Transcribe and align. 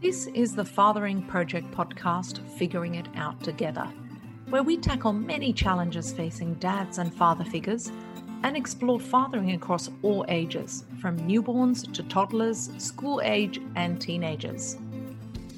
This 0.00 0.28
is 0.28 0.54
the 0.54 0.64
Fathering 0.64 1.20
Project 1.20 1.70
podcast, 1.72 2.38
Figuring 2.56 2.94
It 2.94 3.06
Out 3.16 3.38
Together, 3.44 3.86
where 4.48 4.62
we 4.62 4.78
tackle 4.78 5.12
many 5.12 5.52
challenges 5.52 6.10
facing 6.10 6.54
dads 6.54 6.96
and 6.96 7.12
father 7.12 7.44
figures 7.44 7.92
and 8.42 8.56
explore 8.56 8.98
fathering 8.98 9.52
across 9.52 9.90
all 10.00 10.24
ages, 10.28 10.84
from 11.02 11.18
newborns 11.28 11.92
to 11.92 12.02
toddlers, 12.04 12.70
school 12.78 13.20
age, 13.22 13.60
and 13.76 14.00
teenagers. 14.00 14.78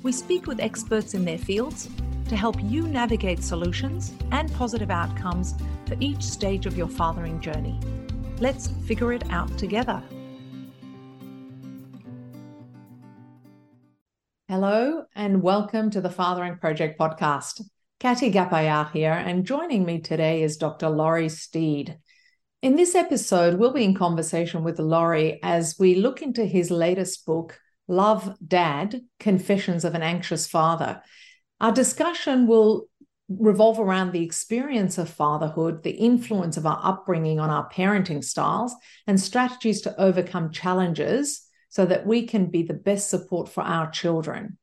We 0.03 0.11
speak 0.11 0.49
with 0.49 0.59
experts 0.59 1.15
in 1.15 1.25
their 1.25 1.39
fields 1.39 1.89
to 2.29 2.35
help 2.35 2.57
you 2.65 2.89
navigate 2.89 3.45
solutions 3.45 4.13
and 4.33 4.53
positive 4.55 4.91
outcomes 4.91 5.55
for 5.87 5.95
each 6.01 6.25
stage 6.25 6.67
of 6.67 6.77
your 6.77 6.89
fathering 6.89 7.41
journey. 7.41 7.79
Let's 8.41 8.67
figure 8.89 9.13
it 9.13 9.23
out 9.31 9.57
together. 9.57 10.03
Hello, 14.53 15.05
and 15.15 15.43
welcome 15.43 15.89
to 15.89 16.03
the 16.03 16.11
Fathering 16.11 16.59
Project 16.59 17.01
podcast. 17.01 17.63
Kathy 17.99 18.31
Gapayar 18.31 18.93
here, 18.93 19.15
and 19.15 19.47
joining 19.47 19.87
me 19.87 19.99
today 19.99 20.43
is 20.43 20.59
Dr. 20.59 20.91
Laurie 20.91 21.31
Steed. 21.31 21.97
In 22.61 22.77
this 22.77 22.95
episode, 22.95 23.59
we'll 23.59 23.73
be 23.73 23.83
in 23.83 23.95
conversation 23.95 24.63
with 24.63 24.79
Laurie 24.79 25.41
as 25.43 25.77
we 25.79 25.95
look 25.95 26.21
into 26.21 26.45
his 26.45 26.71
latest 26.71 27.25
book, 27.25 27.59
Love 27.89 28.37
Dad 28.47 29.01
Confessions 29.19 29.87
of 29.87 29.95
an 29.95 30.03
Anxious 30.03 30.47
Father. 30.47 31.01
Our 31.59 31.73
discussion 31.73 32.47
will 32.47 32.89
revolve 33.31 33.81
around 33.81 34.13
the 34.13 34.23
experience 34.23 34.99
of 34.99 35.09
fatherhood, 35.09 35.83
the 35.83 35.93
influence 35.93 36.59
of 36.59 36.67
our 36.67 36.79
upbringing 36.83 37.41
on 37.41 37.49
our 37.49 37.71
parenting 37.71 38.23
styles, 38.23 38.75
and 39.07 39.19
strategies 39.19 39.81
to 39.81 39.99
overcome 39.99 40.53
challenges 40.53 41.49
so 41.73 41.87
that 41.87 42.07
we 42.07 42.27
can 42.27 42.51
be 42.51 42.63
the 42.63 42.75
best 42.75 43.09
support 43.09 43.49
for 43.49 43.63
our 43.63 43.91
children. 43.91 44.59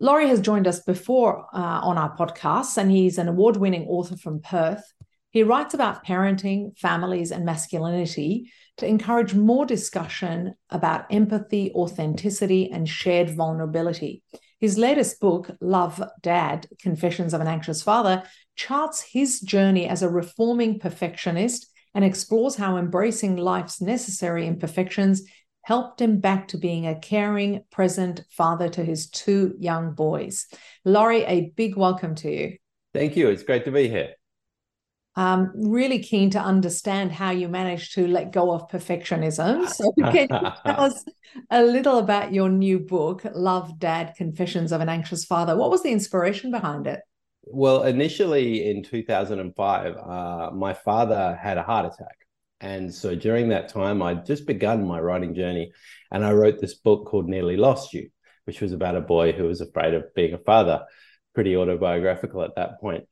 Laurie 0.00 0.26
has 0.26 0.40
joined 0.40 0.66
us 0.66 0.80
before 0.80 1.46
uh, 1.54 1.80
on 1.84 1.96
our 1.98 2.16
podcast, 2.16 2.76
and 2.78 2.90
he's 2.90 3.16
an 3.16 3.28
award 3.28 3.56
winning 3.56 3.86
author 3.86 4.16
from 4.16 4.40
Perth. 4.40 4.82
He 5.30 5.44
writes 5.44 5.72
about 5.72 6.04
parenting, 6.04 6.76
families, 6.76 7.30
and 7.30 7.44
masculinity 7.44 8.50
to 8.78 8.86
encourage 8.86 9.34
more 9.34 9.64
discussion 9.64 10.54
about 10.68 11.06
empathy, 11.12 11.70
authenticity, 11.76 12.72
and 12.72 12.88
shared 12.88 13.30
vulnerability. 13.30 14.24
His 14.58 14.76
latest 14.76 15.20
book, 15.20 15.52
Love 15.60 16.02
Dad 16.22 16.66
Confessions 16.80 17.34
of 17.34 17.40
an 17.40 17.46
Anxious 17.46 17.84
Father, 17.84 18.24
charts 18.56 19.00
his 19.00 19.38
journey 19.38 19.86
as 19.86 20.02
a 20.02 20.08
reforming 20.08 20.80
perfectionist 20.80 21.70
and 21.94 22.04
explores 22.04 22.56
how 22.56 22.76
embracing 22.76 23.36
life's 23.36 23.80
necessary 23.80 24.46
imperfections 24.46 25.22
helped 25.62 26.00
him 26.00 26.20
back 26.20 26.48
to 26.48 26.58
being 26.58 26.86
a 26.86 26.98
caring, 26.98 27.64
present 27.70 28.24
father 28.30 28.68
to 28.68 28.84
his 28.84 29.08
two 29.08 29.54
young 29.58 29.94
boys. 29.94 30.46
Laurie, 30.84 31.24
a 31.24 31.52
big 31.56 31.76
welcome 31.76 32.14
to 32.16 32.30
you. 32.30 32.56
Thank 32.92 33.16
you. 33.16 33.28
It's 33.28 33.42
great 33.42 33.64
to 33.66 33.70
be 33.70 33.88
here. 33.88 34.14
I'm 35.16 35.50
really 35.54 35.98
keen 35.98 36.30
to 36.30 36.40
understand 36.40 37.12
how 37.12 37.30
you 37.30 37.48
managed 37.48 37.94
to 37.94 38.06
let 38.06 38.32
go 38.32 38.52
of 38.52 38.70
perfectionism. 38.70 39.68
So, 39.80 39.92
can 39.92 40.28
you 40.30 40.50
tell 40.64 40.80
us 40.84 41.04
a 41.50 41.62
little 41.62 41.98
about 41.98 42.32
your 42.32 42.48
new 42.48 42.78
book, 42.78 43.22
Love 43.34 43.78
Dad 43.78 44.14
Confessions 44.16 44.72
of 44.72 44.80
an 44.80 44.88
Anxious 44.88 45.24
Father? 45.24 45.56
What 45.56 45.70
was 45.70 45.82
the 45.82 45.90
inspiration 45.90 46.50
behind 46.50 46.86
it? 46.86 47.00
Well, 47.44 47.82
initially 47.82 48.70
in 48.70 48.82
2005, 48.82 49.96
uh, 49.96 50.50
my 50.52 50.74
father 50.74 51.38
had 51.40 51.58
a 51.58 51.62
heart 51.62 51.86
attack. 51.86 52.16
And 52.60 52.94
so 52.94 53.14
during 53.14 53.48
that 53.48 53.68
time, 53.68 54.02
I'd 54.02 54.26
just 54.26 54.46
begun 54.46 54.86
my 54.86 55.00
writing 55.00 55.34
journey. 55.34 55.72
And 56.10 56.24
I 56.24 56.32
wrote 56.32 56.60
this 56.60 56.74
book 56.74 57.06
called 57.06 57.28
Nearly 57.28 57.56
Lost 57.56 57.94
You, 57.94 58.10
which 58.44 58.60
was 58.60 58.72
about 58.72 58.96
a 58.96 59.00
boy 59.00 59.32
who 59.32 59.44
was 59.44 59.60
afraid 59.60 59.94
of 59.94 60.14
being 60.14 60.34
a 60.34 60.38
father. 60.38 60.84
Pretty 61.34 61.56
autobiographical 61.56 62.42
at 62.42 62.56
that 62.56 62.80
point. 62.80 63.04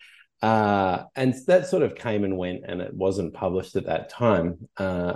Uh, 0.43 1.05
and 1.17 1.35
that 1.47 1.67
sort 1.67 1.83
of 1.83 1.95
came 1.95 2.25
and 2.25 2.37
went, 2.37 2.65
and 2.67 2.81
it 2.81 2.95
wasn't 2.95 3.35
published 3.35 3.77
at 3.77 3.87
that 3.87 4.09
time. 4.09 4.69
Uh, 4.77 5.15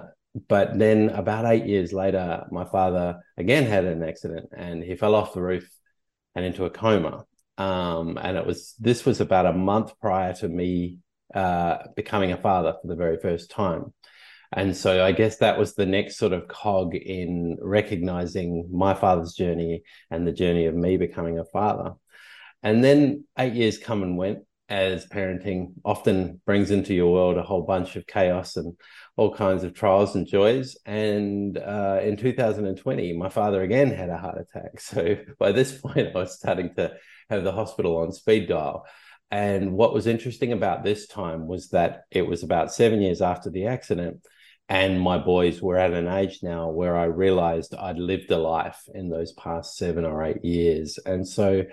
but 0.48 0.78
then 0.78 1.10
about 1.10 1.44
eight 1.44 1.66
years 1.66 1.92
later, 1.92 2.46
my 2.50 2.64
father 2.64 3.20
again 3.36 3.64
had 3.64 3.84
an 3.84 4.02
accident 4.02 4.48
and 4.56 4.82
he 4.82 4.96
fell 4.96 5.14
off 5.14 5.34
the 5.34 5.42
roof 5.42 5.68
and 6.34 6.44
into 6.44 6.64
a 6.64 6.70
coma. 6.70 7.26
Um, 7.58 8.18
and 8.20 8.36
it 8.36 8.46
was 8.46 8.74
this 8.80 9.04
was 9.04 9.20
about 9.20 9.46
a 9.46 9.52
month 9.52 9.92
prior 10.00 10.32
to 10.34 10.48
me 10.48 10.98
uh, 11.34 11.78
becoming 11.96 12.32
a 12.32 12.38
father 12.38 12.74
for 12.80 12.88
the 12.88 12.96
very 12.96 13.18
first 13.18 13.50
time. 13.50 13.92
And 14.52 14.76
so 14.76 15.04
I 15.04 15.12
guess 15.12 15.38
that 15.38 15.58
was 15.58 15.74
the 15.74 15.86
next 15.86 16.18
sort 16.18 16.32
of 16.32 16.46
cog 16.48 16.94
in 16.94 17.56
recognizing 17.60 18.68
my 18.70 18.92
father's 18.92 19.32
journey 19.32 19.82
and 20.10 20.26
the 20.26 20.32
journey 20.32 20.66
of 20.66 20.74
me 20.74 20.98
becoming 20.98 21.38
a 21.38 21.44
father. 21.44 21.94
And 22.62 22.84
then 22.84 23.24
eight 23.38 23.54
years 23.54 23.78
come 23.78 24.02
and 24.02 24.16
went 24.16 24.40
as 24.68 25.06
parenting 25.06 25.72
often 25.84 26.40
brings 26.46 26.70
into 26.70 26.94
your 26.94 27.12
world 27.12 27.36
a 27.36 27.42
whole 27.42 27.62
bunch 27.62 27.96
of 27.96 28.06
chaos 28.06 28.56
and 28.56 28.74
all 29.16 29.34
kinds 29.34 29.64
of 29.64 29.74
trials 29.74 30.14
and 30.16 30.26
joys. 30.26 30.76
And 30.86 31.58
uh, 31.58 32.00
in 32.02 32.16
2020, 32.16 33.12
my 33.14 33.28
father 33.28 33.62
again 33.62 33.90
had 33.90 34.10
a 34.10 34.18
heart 34.18 34.38
attack. 34.38 34.72
So 34.80 35.16
by 35.38 35.52
this 35.52 35.78
point, 35.78 36.08
I 36.14 36.18
was 36.18 36.38
starting 36.38 36.74
to 36.76 36.92
have 37.30 37.44
the 37.44 37.52
hospital 37.52 37.96
on 37.98 38.12
speed 38.12 38.48
dial. 38.48 38.86
And 39.30 39.72
what 39.72 39.94
was 39.94 40.06
interesting 40.06 40.52
about 40.52 40.84
this 40.84 41.06
time 41.06 41.46
was 41.46 41.70
that 41.70 42.02
it 42.10 42.26
was 42.26 42.42
about 42.42 42.72
seven 42.72 43.00
years 43.00 43.22
after 43.22 43.48
the 43.50 43.66
accident 43.66 44.22
and 44.72 44.98
my 44.98 45.18
boys 45.18 45.60
were 45.60 45.76
at 45.76 45.92
an 45.92 46.08
age 46.08 46.38
now 46.42 46.70
where 46.70 46.96
I 46.96 47.04
realized 47.04 47.74
I'd 47.74 47.98
lived 47.98 48.30
a 48.30 48.38
life 48.38 48.80
in 48.94 49.10
those 49.10 49.32
past 49.32 49.76
seven 49.76 50.06
or 50.06 50.24
eight 50.24 50.42
years. 50.42 50.98
And 51.04 51.28
so 51.28 51.64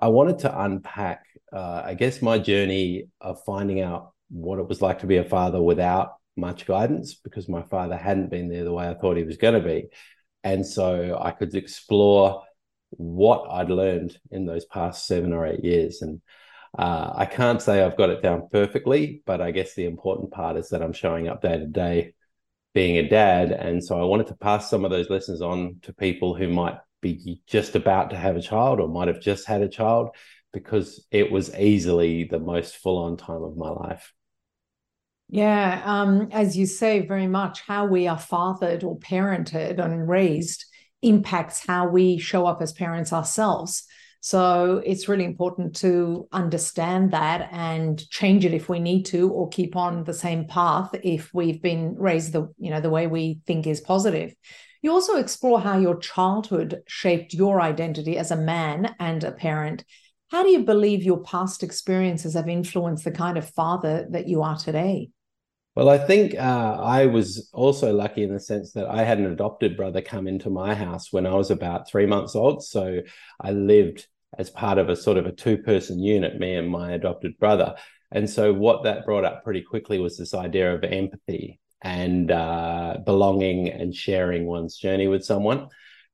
I 0.00 0.08
wanted 0.08 0.38
to 0.38 0.62
unpack, 0.62 1.26
uh, 1.52 1.82
I 1.84 1.92
guess, 1.92 2.22
my 2.22 2.38
journey 2.38 3.08
of 3.20 3.44
finding 3.44 3.82
out 3.82 4.12
what 4.30 4.58
it 4.58 4.66
was 4.66 4.80
like 4.80 5.00
to 5.00 5.06
be 5.06 5.18
a 5.18 5.24
father 5.24 5.60
without 5.60 6.14
much 6.34 6.64
guidance 6.64 7.12
because 7.12 7.46
my 7.46 7.60
father 7.60 7.94
hadn't 7.94 8.30
been 8.30 8.48
there 8.48 8.64
the 8.64 8.72
way 8.72 8.88
I 8.88 8.94
thought 8.94 9.18
he 9.18 9.24
was 9.24 9.36
going 9.36 9.62
to 9.62 9.68
be. 9.68 9.88
And 10.42 10.64
so 10.64 11.18
I 11.20 11.32
could 11.32 11.54
explore 11.54 12.42
what 12.88 13.50
I'd 13.50 13.68
learned 13.68 14.16
in 14.30 14.46
those 14.46 14.64
past 14.64 15.06
seven 15.06 15.34
or 15.34 15.46
eight 15.46 15.62
years. 15.62 16.00
And 16.00 16.22
uh, 16.78 17.12
I 17.14 17.26
can't 17.26 17.60
say 17.60 17.82
I've 17.82 17.98
got 17.98 18.08
it 18.08 18.22
down 18.22 18.48
perfectly, 18.50 19.20
but 19.26 19.42
I 19.42 19.50
guess 19.50 19.74
the 19.74 19.84
important 19.84 20.30
part 20.30 20.56
is 20.56 20.70
that 20.70 20.80
I'm 20.80 20.94
showing 20.94 21.28
up 21.28 21.42
day 21.42 21.58
to 21.58 21.66
day 21.66 22.14
being 22.76 22.98
a 22.98 23.08
dad. 23.08 23.52
And 23.52 23.82
so 23.82 23.98
I 23.98 24.04
wanted 24.04 24.26
to 24.26 24.36
pass 24.36 24.68
some 24.68 24.84
of 24.84 24.90
those 24.90 25.08
lessons 25.08 25.40
on 25.40 25.76
to 25.80 25.94
people 25.94 26.34
who 26.34 26.46
might 26.46 26.76
be 27.00 27.40
just 27.46 27.74
about 27.74 28.10
to 28.10 28.16
have 28.16 28.36
a 28.36 28.42
child 28.42 28.80
or 28.80 28.86
might 28.86 29.08
have 29.08 29.18
just 29.18 29.46
had 29.46 29.62
a 29.62 29.68
child 29.68 30.10
because 30.52 31.06
it 31.10 31.32
was 31.32 31.54
easily 31.54 32.24
the 32.24 32.38
most 32.38 32.76
full 32.76 32.98
on 32.98 33.16
time 33.16 33.42
of 33.42 33.56
my 33.56 33.70
life. 33.70 34.12
Yeah, 35.30 35.80
um, 35.86 36.28
as 36.32 36.54
you 36.54 36.66
say, 36.66 37.06
very 37.06 37.26
much 37.26 37.62
how 37.62 37.86
we 37.86 38.08
are 38.08 38.18
fathered 38.18 38.84
or 38.84 38.98
parented 38.98 39.82
and 39.82 40.06
raised 40.06 40.66
impacts 41.00 41.64
how 41.66 41.88
we 41.88 42.18
show 42.18 42.44
up 42.44 42.60
as 42.60 42.74
parents 42.74 43.10
ourselves. 43.10 43.86
So 44.20 44.82
it's 44.84 45.08
really 45.08 45.24
important 45.24 45.76
to 45.76 46.28
understand 46.32 47.12
that 47.12 47.48
and 47.52 47.98
change 48.10 48.44
it 48.44 48.54
if 48.54 48.68
we 48.68 48.80
need 48.80 49.04
to, 49.06 49.30
or 49.30 49.48
keep 49.48 49.76
on 49.76 50.04
the 50.04 50.14
same 50.14 50.46
path 50.46 50.90
if 51.02 51.32
we've 51.32 51.62
been 51.62 51.94
raised 51.96 52.32
the 52.32 52.52
you 52.58 52.70
know 52.70 52.80
the 52.80 52.90
way 52.90 53.06
we 53.06 53.40
think 53.46 53.66
is 53.66 53.80
positive. 53.80 54.34
You 54.82 54.92
also 54.92 55.16
explore 55.16 55.60
how 55.60 55.78
your 55.78 55.98
childhood 55.98 56.82
shaped 56.86 57.34
your 57.34 57.60
identity 57.60 58.18
as 58.18 58.30
a 58.30 58.36
man 58.36 58.94
and 59.00 59.24
a 59.24 59.32
parent. 59.32 59.84
How 60.30 60.42
do 60.42 60.48
you 60.48 60.64
believe 60.64 61.04
your 61.04 61.22
past 61.22 61.62
experiences 61.62 62.34
have 62.34 62.48
influenced 62.48 63.04
the 63.04 63.12
kind 63.12 63.38
of 63.38 63.48
father 63.50 64.06
that 64.10 64.28
you 64.28 64.42
are 64.42 64.56
today? 64.56 65.10
Well, 65.76 65.90
I 65.90 65.98
think 65.98 66.34
uh, 66.34 66.78
I 66.80 67.04
was 67.04 67.50
also 67.52 67.92
lucky 67.92 68.22
in 68.22 68.32
the 68.32 68.40
sense 68.40 68.72
that 68.72 68.86
I 68.86 69.04
had 69.04 69.18
an 69.18 69.26
adopted 69.30 69.76
brother 69.76 70.00
come 70.00 70.26
into 70.26 70.48
my 70.48 70.74
house 70.74 71.12
when 71.12 71.26
I 71.26 71.34
was 71.34 71.50
about 71.50 71.86
three 71.86 72.06
months 72.06 72.34
old. 72.34 72.64
So 72.64 73.00
I 73.38 73.50
lived 73.50 74.06
as 74.38 74.48
part 74.48 74.78
of 74.78 74.88
a 74.88 74.96
sort 74.96 75.18
of 75.18 75.26
a 75.26 75.32
two 75.32 75.58
person 75.58 76.00
unit, 76.02 76.38
me 76.40 76.54
and 76.54 76.70
my 76.70 76.92
adopted 76.92 77.38
brother. 77.38 77.76
And 78.10 78.28
so, 78.30 78.54
what 78.54 78.84
that 78.84 79.04
brought 79.04 79.26
up 79.26 79.44
pretty 79.44 79.60
quickly 79.60 79.98
was 79.98 80.16
this 80.16 80.32
idea 80.32 80.74
of 80.74 80.82
empathy 80.82 81.60
and 81.82 82.30
uh, 82.30 82.96
belonging 83.04 83.68
and 83.68 83.94
sharing 83.94 84.46
one's 84.46 84.78
journey 84.78 85.08
with 85.08 85.24
someone. 85.24 85.68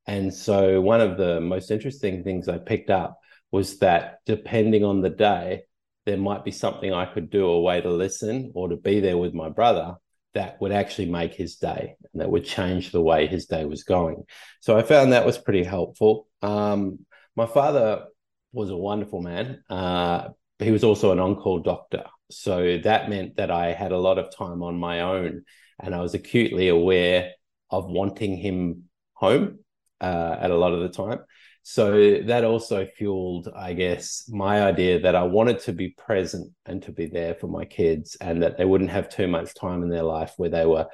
And 0.09 0.35
so, 0.35 0.81
one 0.81 1.01
of 1.01 1.19
the 1.19 1.41
most 1.41 1.71
interesting 1.71 2.25
things 2.25 2.49
I 2.49 2.59
picked 2.59 2.91
up 2.91 3.21
was 3.53 3.79
that 3.79 4.19
depending 4.27 4.83
on 4.83 5.03
the 5.03 5.11
day, 5.11 5.65
there 6.05 6.17
might 6.17 6.45
be 6.45 6.51
something 6.51 6.93
I 6.93 7.07
could 7.07 7.31
do, 7.31 7.47
a 7.47 7.61
way 7.61 7.81
to 7.81 7.91
listen 7.91 8.53
or 8.55 8.69
to 8.69 8.77
be 8.77 9.01
there 9.01 9.19
with 9.19 9.35
my 9.35 9.49
brother 9.49 9.97
that 10.35 10.61
would 10.61 10.73
actually 10.73 11.11
make 11.11 11.35
his 11.35 11.57
day 11.57 11.95
and 12.13 12.21
that 12.21 12.31
would 12.31 12.45
change 12.45 12.91
the 12.91 13.01
way 13.01 13.27
his 13.27 13.47
day 13.47 13.65
was 13.65 13.85
going. 13.85 14.25
So 14.61 14.77
I 14.77 14.83
found 14.83 15.13
that 15.13 15.27
was 15.27 15.39
pretty 15.39 15.63
helpful. 15.63 16.27
Um, 16.41 17.01
my 17.37 17.47
father 17.47 18.07
was 18.53 18.71
a 18.71 18.77
wonderful 18.77 19.21
man. 19.23 19.63
Uh, 19.69 20.29
he 20.59 20.71
was 20.71 20.85
also 20.85 21.13
an 21.13 21.19
on-call 21.19 21.61
doctor, 21.61 22.05
so 22.31 22.79
that 22.79 23.11
meant 23.11 23.37
that 23.37 23.51
I 23.51 23.73
had 23.73 23.93
a 23.93 23.99
lot 23.99 24.19
of 24.19 24.35
time 24.35 24.63
on 24.63 24.79
my 24.79 25.01
own, 25.01 25.45
and 25.81 25.95
I 25.95 26.01
was 26.01 26.15
acutely 26.15 26.69
aware 26.69 27.33
of 27.71 27.87
wanting 27.87 28.37
him 28.37 28.85
home 29.15 29.59
uh, 30.01 30.37
at 30.39 30.51
a 30.51 30.57
lot 30.57 30.73
of 30.73 30.81
the 30.81 30.89
time. 30.89 31.21
So 31.65 32.21
that 32.23 32.45
also 32.45 32.85
fueled, 32.87 33.49
I 33.55 33.73
guess, 33.75 34.29
my 34.29 34.63
idea 34.63 35.01
that 35.01 35.15
I 35.15 35.23
wanted 35.23 35.61
to 35.61 35.73
be 35.73 35.91
present 35.91 36.53
and 36.67 36.83
to 36.83 36.93
be 36.93 37.07
there 37.07 37.35
for 37.35 37.47
my 37.47 37.65
kids 37.65 38.17
and 38.21 38.43
that 38.43 38.59
they 38.59 38.65
wouldn't 38.65 38.91
have 38.91 39.09
too 39.09 39.29
much 39.29 39.55
time 39.55 39.83
in 39.83 39.89
their 39.89 40.03
life 40.03 40.33
where 40.37 40.51
they 40.51 40.67
were 40.67 40.89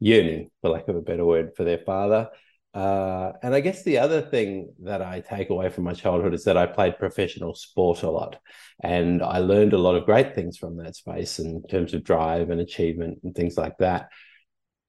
yearning, 0.00 0.50
for 0.60 0.70
lack 0.70 0.88
of 0.88 0.96
a 0.96 1.00
better 1.00 1.24
word, 1.24 1.52
for 1.56 1.64
their 1.64 1.78
father. 1.78 2.28
Uh, 2.74 3.32
and 3.42 3.54
I 3.54 3.60
guess 3.60 3.84
the 3.84 3.98
other 3.98 4.20
thing 4.20 4.74
that 4.82 5.00
I 5.00 5.20
take 5.20 5.48
away 5.48 5.70
from 5.70 5.84
my 5.84 5.94
childhood 5.94 6.34
is 6.34 6.44
that 6.44 6.56
I 6.58 6.66
played 6.66 6.98
professional 6.98 7.54
sport 7.54 8.02
a 8.02 8.10
lot. 8.10 8.38
And 8.82 9.22
I 9.22 9.38
learned 9.38 9.72
a 9.72 9.78
lot 9.78 9.94
of 9.94 10.04
great 10.04 10.34
things 10.34 10.58
from 10.58 10.76
that 10.78 10.96
space 10.96 11.38
in 11.38 11.62
terms 11.70 11.94
of 11.94 12.04
drive 12.04 12.50
and 12.50 12.60
achievement 12.60 13.20
and 13.24 13.34
things 13.34 13.56
like 13.56 13.78
that. 13.78 14.08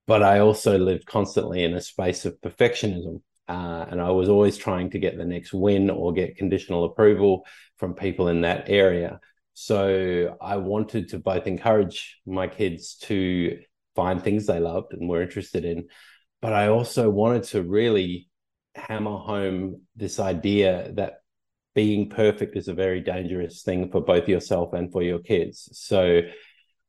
But 0.05 0.21
I 0.21 0.39
also 0.39 0.77
lived 0.77 1.05
constantly 1.05 1.63
in 1.63 1.73
a 1.73 1.81
space 1.81 2.25
of 2.25 2.39
perfectionism 2.41 3.21
uh, 3.47 3.85
and 3.89 4.01
I 4.01 4.09
was 4.11 4.29
always 4.29 4.57
trying 4.57 4.89
to 4.91 4.99
get 4.99 5.17
the 5.17 5.25
next 5.25 5.53
win 5.53 5.89
or 5.89 6.13
get 6.13 6.37
conditional 6.37 6.85
approval 6.85 7.45
from 7.77 7.93
people 7.93 8.27
in 8.29 8.41
that 8.41 8.69
area. 8.69 9.19
So 9.53 10.35
I 10.41 10.57
wanted 10.57 11.09
to 11.09 11.19
both 11.19 11.45
encourage 11.45 12.19
my 12.25 12.47
kids 12.47 12.95
to 13.03 13.59
find 13.95 14.23
things 14.23 14.47
they 14.47 14.59
loved 14.59 14.93
and 14.93 15.07
were 15.07 15.21
interested 15.21 15.65
in, 15.65 15.87
but 16.41 16.53
I 16.53 16.67
also 16.67 17.09
wanted 17.09 17.43
to 17.45 17.61
really 17.61 18.29
hammer 18.75 19.17
home 19.17 19.81
this 19.95 20.19
idea 20.19 20.91
that 20.93 21.19
being 21.75 22.09
perfect 22.09 22.55
is 22.55 22.67
a 22.67 22.73
very 22.73 23.01
dangerous 23.01 23.61
thing 23.61 23.91
for 23.91 24.01
both 24.01 24.27
yourself 24.27 24.73
and 24.73 24.91
for 24.91 25.01
your 25.03 25.19
kids. 25.19 25.69
So 25.73 26.21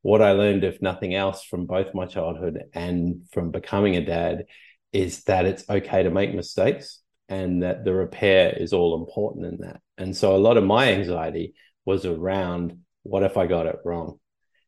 what 0.03 0.23
I 0.23 0.33
learned, 0.33 0.65
if 0.65 0.83
nothing 0.83 1.15
else, 1.15 1.43
from 1.43 1.67
both 1.67 1.95
my 1.95 2.07
childhood 2.07 2.65
and 2.75 3.23
from 3.33 3.51
becoming 3.51 3.97
a 3.97 4.05
dad 4.05 4.45
is 4.95 5.25
that 5.25 5.45
it's 5.45 5.69
okay 5.69 6.05
to 6.05 6.11
make 6.11 6.33
mistakes 6.33 7.01
and 7.29 7.65
that 7.65 7.85
the 7.85 7.93
repair 7.93 8.57
is 8.57 8.73
all 8.73 8.95
important 8.95 9.45
in 9.45 9.59
that. 9.59 9.81
And 9.99 10.17
so 10.17 10.37
a 10.37 10.39
lot 10.39 10.57
of 10.57 10.65
my 10.65 10.93
anxiety 10.93 11.55
was 11.85 12.07
around 12.07 12.79
what 13.03 13.25
if 13.25 13.37
I 13.37 13.47
got 13.47 13.67
it 13.67 13.77
wrong? 13.85 14.21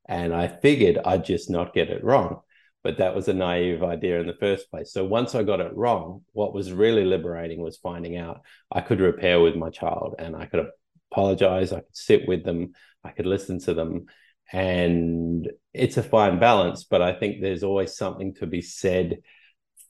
And 0.08 0.34
I 0.34 0.48
figured 0.48 0.98
I'd 1.04 1.24
just 1.24 1.48
not 1.48 1.74
get 1.74 1.90
it 1.90 2.04
wrong. 2.04 2.40
But 2.82 2.98
that 2.98 3.14
was 3.14 3.28
a 3.28 3.34
naive 3.34 3.82
idea 3.82 4.20
in 4.20 4.26
the 4.26 4.34
first 4.34 4.70
place. 4.70 4.92
So 4.92 5.04
once 5.04 5.34
I 5.34 5.42
got 5.42 5.60
it 5.60 5.74
wrong, 5.74 6.22
what 6.32 6.54
was 6.54 6.72
really 6.72 7.04
liberating 7.04 7.60
was 7.60 7.78
finding 7.78 8.16
out 8.16 8.42
I 8.70 8.80
could 8.80 9.00
repair 9.00 9.40
with 9.40 9.56
my 9.56 9.70
child 9.70 10.16
and 10.18 10.36
I 10.36 10.46
could 10.46 10.66
apologize, 11.10 11.72
I 11.72 11.80
could 11.80 11.96
sit 11.96 12.28
with 12.28 12.44
them, 12.44 12.72
I 13.02 13.10
could 13.10 13.26
listen 13.26 13.58
to 13.60 13.74
them. 13.74 14.06
And 14.52 15.50
it's 15.74 15.96
a 15.96 16.02
fine 16.02 16.38
balance, 16.38 16.84
but 16.84 17.02
I 17.02 17.12
think 17.12 17.40
there's 17.40 17.64
always 17.64 17.96
something 17.96 18.34
to 18.34 18.46
be 18.46 18.62
said 18.62 19.18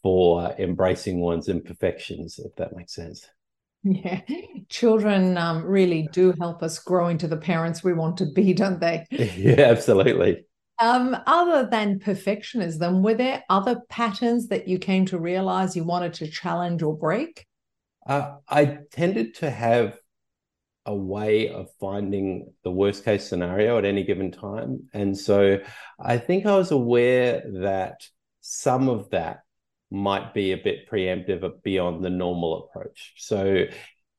for 0.06 0.54
embracing 0.60 1.18
one's 1.18 1.48
imperfections, 1.48 2.38
if 2.38 2.54
that 2.54 2.76
makes 2.76 2.94
sense. 2.94 3.26
Yeah, 3.82 4.20
children 4.68 5.36
um, 5.36 5.64
really 5.64 6.08
do 6.12 6.32
help 6.38 6.62
us 6.62 6.78
grow 6.78 7.08
into 7.08 7.26
the 7.26 7.36
parents 7.36 7.82
we 7.82 7.92
want 7.92 8.18
to 8.18 8.26
be, 8.26 8.54
don't 8.54 8.78
they? 8.78 9.04
Yeah, 9.10 9.62
absolutely. 9.62 10.46
Um, 10.80 11.16
other 11.26 11.68
than 11.68 11.98
perfectionism, 11.98 13.02
were 13.02 13.14
there 13.14 13.42
other 13.50 13.80
patterns 13.88 14.46
that 14.46 14.68
you 14.68 14.78
came 14.78 15.06
to 15.06 15.18
realize 15.18 15.74
you 15.74 15.82
wanted 15.82 16.14
to 16.14 16.30
challenge 16.30 16.84
or 16.84 16.96
break? 16.96 17.44
Uh, 18.06 18.36
I 18.48 18.78
tended 18.92 19.34
to 19.36 19.50
have 19.50 19.98
a 20.84 20.94
way 20.94 21.48
of 21.48 21.68
finding 21.80 22.52
the 22.62 22.70
worst 22.70 23.04
case 23.04 23.26
scenario 23.26 23.76
at 23.76 23.84
any 23.84 24.04
given 24.04 24.30
time. 24.30 24.88
And 24.94 25.18
so 25.18 25.58
I 25.98 26.18
think 26.18 26.46
I 26.46 26.56
was 26.56 26.70
aware 26.70 27.42
that 27.54 28.06
some 28.40 28.88
of 28.88 29.10
that 29.10 29.40
might 29.90 30.34
be 30.34 30.52
a 30.52 30.56
bit 30.56 30.88
preemptive 30.90 31.62
beyond 31.62 32.04
the 32.04 32.10
normal 32.10 32.64
approach. 32.64 33.14
So, 33.18 33.64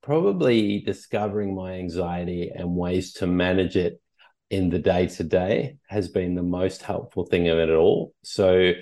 probably 0.02 0.80
discovering 0.80 1.54
my 1.54 1.74
anxiety 1.74 2.52
and 2.56 2.78
ways 2.78 3.14
to 3.14 3.28
manage 3.28 3.76
it 3.76 4.02
in 4.50 4.70
the 4.70 4.80
day 4.80 5.08
to 5.08 5.24
day 5.24 5.76
has 5.90 6.08
been 6.08 6.36
the 6.36 6.44
most 6.44 6.82
helpful 6.82 7.26
thing 7.26 7.50
of 7.50 7.58
it 7.58 7.70
all. 7.70 8.14
So, 8.24 8.74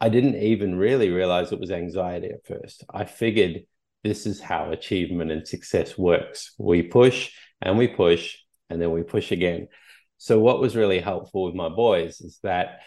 I 0.00 0.08
didn't 0.08 0.36
even 0.36 0.76
really 0.76 1.10
realize 1.10 1.50
it 1.50 1.60
was 1.60 1.70
anxiety 1.70 2.28
at 2.28 2.46
first. 2.46 2.84
I 2.88 3.04
figured 3.04 3.64
this 4.04 4.26
is 4.26 4.40
how 4.40 4.70
achievement 4.70 5.32
and 5.32 5.46
success 5.46 5.98
works. 5.98 6.54
We 6.58 6.82
push 6.82 7.32
and 7.60 7.76
we 7.76 7.88
push 7.88 8.36
and 8.70 8.80
then 8.80 8.92
we 8.92 9.02
push 9.02 9.32
again. 9.32 9.68
So, 10.18 10.38
what 10.38 10.60
was 10.60 10.76
really 10.76 11.00
helpful 11.00 11.44
with 11.44 11.54
my 11.54 11.68
boys 11.68 12.20
is 12.20 12.38
that 12.42 12.80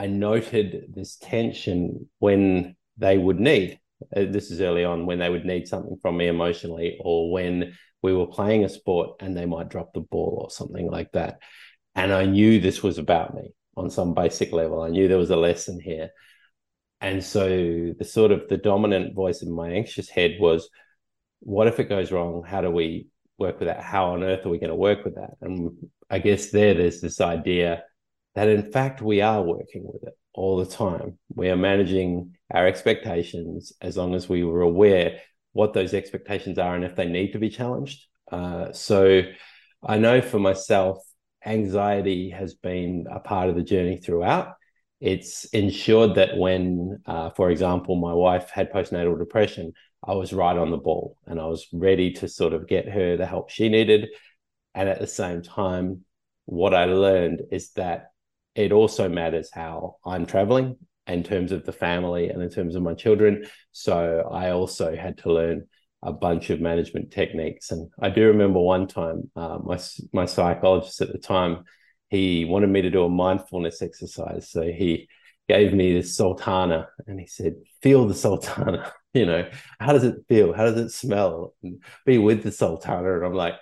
I 0.00 0.06
noted 0.06 0.94
this 0.94 1.16
tension 1.16 2.08
when 2.20 2.74
they 2.96 3.18
would 3.18 3.38
need. 3.38 3.78
Uh, 4.16 4.24
this 4.30 4.50
is 4.50 4.62
early 4.62 4.82
on 4.82 5.04
when 5.04 5.18
they 5.18 5.28
would 5.28 5.44
need 5.44 5.68
something 5.68 5.98
from 6.00 6.16
me 6.16 6.26
emotionally, 6.26 6.96
or 7.00 7.30
when 7.30 7.74
we 8.00 8.14
were 8.14 8.26
playing 8.26 8.64
a 8.64 8.70
sport 8.70 9.16
and 9.20 9.36
they 9.36 9.44
might 9.44 9.68
drop 9.68 9.92
the 9.92 10.00
ball 10.00 10.40
or 10.42 10.50
something 10.50 10.90
like 10.90 11.12
that. 11.12 11.40
And 11.94 12.14
I 12.14 12.24
knew 12.24 12.60
this 12.60 12.82
was 12.82 12.96
about 12.96 13.34
me 13.34 13.52
on 13.76 13.90
some 13.90 14.14
basic 14.14 14.52
level. 14.52 14.80
I 14.80 14.88
knew 14.88 15.06
there 15.06 15.18
was 15.18 15.30
a 15.30 15.36
lesson 15.36 15.78
here. 15.78 16.08
And 17.02 17.22
so 17.22 17.46
the 17.98 18.04
sort 18.04 18.30
of 18.30 18.48
the 18.48 18.56
dominant 18.56 19.14
voice 19.14 19.42
in 19.42 19.52
my 19.52 19.68
anxious 19.70 20.08
head 20.08 20.38
was, 20.40 20.70
what 21.40 21.66
if 21.66 21.78
it 21.78 21.90
goes 21.90 22.10
wrong? 22.10 22.42
How 22.42 22.62
do 22.62 22.70
we 22.70 23.08
work 23.38 23.58
with 23.58 23.68
that? 23.68 23.82
How 23.82 24.12
on 24.12 24.24
earth 24.24 24.46
are 24.46 24.50
we 24.50 24.58
going 24.58 24.70
to 24.70 24.74
work 24.76 25.04
with 25.04 25.16
that? 25.16 25.32
And 25.42 25.76
I 26.08 26.20
guess 26.20 26.50
there, 26.50 26.72
there's 26.72 27.02
this 27.02 27.20
idea 27.20 27.84
that 28.34 28.48
in 28.48 28.70
fact 28.70 29.02
we 29.02 29.20
are 29.20 29.42
working 29.42 29.82
with 29.84 30.02
it 30.04 30.14
all 30.34 30.58
the 30.58 30.66
time. 30.66 31.18
We 31.34 31.48
are 31.50 31.56
managing 31.56 32.36
our 32.52 32.66
expectations 32.66 33.72
as 33.80 33.96
long 33.96 34.14
as 34.14 34.28
we 34.28 34.44
were 34.44 34.62
aware 34.62 35.20
what 35.52 35.72
those 35.74 35.94
expectations 35.94 36.58
are 36.58 36.74
and 36.74 36.84
if 36.84 36.94
they 36.94 37.06
need 37.06 37.32
to 37.32 37.38
be 37.38 37.50
challenged. 37.50 38.06
Uh, 38.30 38.72
so 38.72 39.22
I 39.82 39.98
know 39.98 40.20
for 40.20 40.38
myself, 40.38 40.98
anxiety 41.44 42.30
has 42.30 42.54
been 42.54 43.06
a 43.10 43.18
part 43.18 43.48
of 43.48 43.56
the 43.56 43.62
journey 43.62 43.96
throughout. 43.96 44.54
It's 45.00 45.44
ensured 45.46 46.16
that 46.16 46.36
when, 46.36 47.00
uh, 47.06 47.30
for 47.30 47.50
example, 47.50 47.96
my 47.96 48.12
wife 48.12 48.50
had 48.50 48.72
postnatal 48.72 49.18
depression, 49.18 49.72
I 50.06 50.12
was 50.12 50.32
right 50.32 50.56
on 50.56 50.70
the 50.70 50.76
ball 50.76 51.16
and 51.26 51.40
I 51.40 51.46
was 51.46 51.66
ready 51.72 52.12
to 52.14 52.28
sort 52.28 52.52
of 52.52 52.68
get 52.68 52.88
her 52.88 53.16
the 53.16 53.26
help 53.26 53.50
she 53.50 53.68
needed. 53.68 54.08
And 54.74 54.88
at 54.88 55.00
the 55.00 55.06
same 55.06 55.42
time, 55.42 56.04
what 56.44 56.74
I 56.74 56.84
learned 56.84 57.42
is 57.50 57.70
that 57.72 58.09
it 58.54 58.72
also 58.72 59.08
matters 59.08 59.50
how 59.52 59.96
I'm 60.04 60.26
traveling 60.26 60.76
in 61.06 61.22
terms 61.22 61.52
of 61.52 61.64
the 61.64 61.72
family 61.72 62.28
and 62.28 62.42
in 62.42 62.50
terms 62.50 62.74
of 62.74 62.82
my 62.82 62.94
children. 62.94 63.44
So 63.72 64.28
I 64.30 64.50
also 64.50 64.94
had 64.94 65.18
to 65.18 65.32
learn 65.32 65.66
a 66.02 66.12
bunch 66.12 66.50
of 66.50 66.60
management 66.60 67.10
techniques. 67.10 67.70
And 67.70 67.90
I 68.00 68.10
do 68.10 68.26
remember 68.26 68.60
one 68.60 68.86
time, 68.86 69.30
uh, 69.36 69.58
my 69.62 69.78
my 70.12 70.24
psychologist 70.24 71.00
at 71.00 71.12
the 71.12 71.18
time, 71.18 71.64
he 72.08 72.44
wanted 72.44 72.70
me 72.70 72.82
to 72.82 72.90
do 72.90 73.04
a 73.04 73.08
mindfulness 73.08 73.82
exercise. 73.82 74.50
So 74.50 74.62
he 74.62 75.08
gave 75.48 75.74
me 75.74 75.92
this 75.92 76.16
sultana 76.16 76.88
and 77.06 77.20
he 77.20 77.26
said, 77.26 77.54
"Feel 77.82 78.06
the 78.06 78.14
sultana. 78.14 78.92
you 79.14 79.26
know, 79.26 79.48
how 79.78 79.92
does 79.92 80.04
it 80.04 80.16
feel? 80.28 80.52
How 80.52 80.64
does 80.64 80.76
it 80.76 80.90
smell? 80.90 81.54
And 81.62 81.82
be 82.06 82.18
with 82.18 82.42
the 82.42 82.52
sultana." 82.52 83.16
And 83.16 83.26
I'm 83.26 83.34
like, 83.34 83.54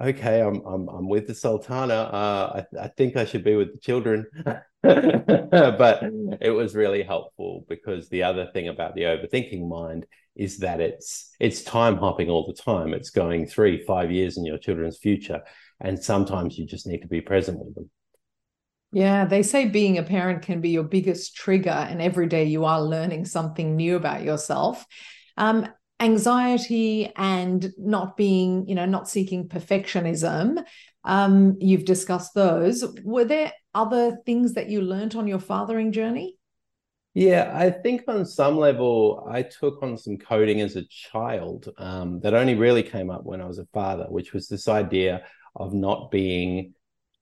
okay, 0.00 0.40
I'm 0.40 0.60
I'm 0.66 0.88
I'm 0.88 1.08
with 1.08 1.26
the 1.26 1.34
Sultana. 1.34 1.94
Uh, 1.94 2.62
I 2.62 2.84
I 2.84 2.88
think 2.88 3.16
I 3.16 3.24
should 3.24 3.44
be 3.44 3.56
with 3.56 3.72
the 3.72 3.78
children. 3.78 4.26
but 4.82 6.02
it 6.40 6.50
was 6.54 6.74
really 6.74 7.02
helpful 7.02 7.64
because 7.68 8.08
the 8.08 8.24
other 8.24 8.46
thing 8.52 8.68
about 8.68 8.94
the 8.94 9.02
overthinking 9.02 9.68
mind 9.68 10.06
is 10.34 10.58
that 10.58 10.80
it's 10.80 11.30
it's 11.38 11.62
time 11.62 11.96
hopping 11.96 12.30
all 12.30 12.46
the 12.46 12.62
time. 12.62 12.94
It's 12.94 13.10
going 13.10 13.46
three, 13.46 13.84
five 13.84 14.10
years 14.10 14.38
in 14.38 14.44
your 14.44 14.58
children's 14.58 14.98
future, 14.98 15.42
and 15.80 16.02
sometimes 16.02 16.58
you 16.58 16.66
just 16.66 16.86
need 16.86 17.02
to 17.02 17.08
be 17.08 17.20
present 17.20 17.58
with 17.58 17.74
them. 17.74 17.90
Yeah, 18.92 19.24
they 19.24 19.42
say 19.42 19.68
being 19.68 19.96
a 19.98 20.02
parent 20.02 20.42
can 20.42 20.60
be 20.60 20.70
your 20.70 20.84
biggest 20.84 21.34
trigger, 21.34 21.70
and 21.70 22.02
every 22.02 22.26
day 22.26 22.44
you 22.44 22.64
are 22.64 22.82
learning 22.82 23.24
something 23.24 23.76
new 23.76 23.96
about 23.96 24.22
yourself. 24.22 24.84
Um, 25.36 25.68
anxiety 26.00 27.12
and 27.16 27.72
not 27.78 28.16
being, 28.16 28.66
you 28.68 28.74
know, 28.74 28.86
not 28.86 29.08
seeking 29.08 29.48
perfectionism. 29.48 30.64
Um, 31.04 31.56
you've 31.60 31.84
discussed 31.84 32.34
those. 32.34 32.84
Were 33.04 33.24
there 33.24 33.52
other 33.74 34.18
things 34.26 34.54
that 34.54 34.68
you 34.68 34.80
learned 34.82 35.14
on 35.14 35.26
your 35.26 35.38
fathering 35.38 35.92
journey? 35.92 36.36
Yeah, 37.14 37.52
I 37.54 37.70
think 37.70 38.04
on 38.08 38.24
some 38.24 38.56
level, 38.56 39.28
I 39.30 39.42
took 39.42 39.82
on 39.82 39.98
some 39.98 40.16
coding 40.16 40.62
as 40.62 40.76
a 40.76 40.86
child 40.86 41.68
um, 41.76 42.20
that 42.20 42.32
only 42.32 42.54
really 42.54 42.82
came 42.82 43.10
up 43.10 43.24
when 43.24 43.42
I 43.42 43.46
was 43.46 43.58
a 43.58 43.66
father, 43.66 44.06
which 44.08 44.32
was 44.32 44.48
this 44.48 44.66
idea 44.66 45.22
of 45.54 45.74
not 45.74 46.10
being 46.10 46.72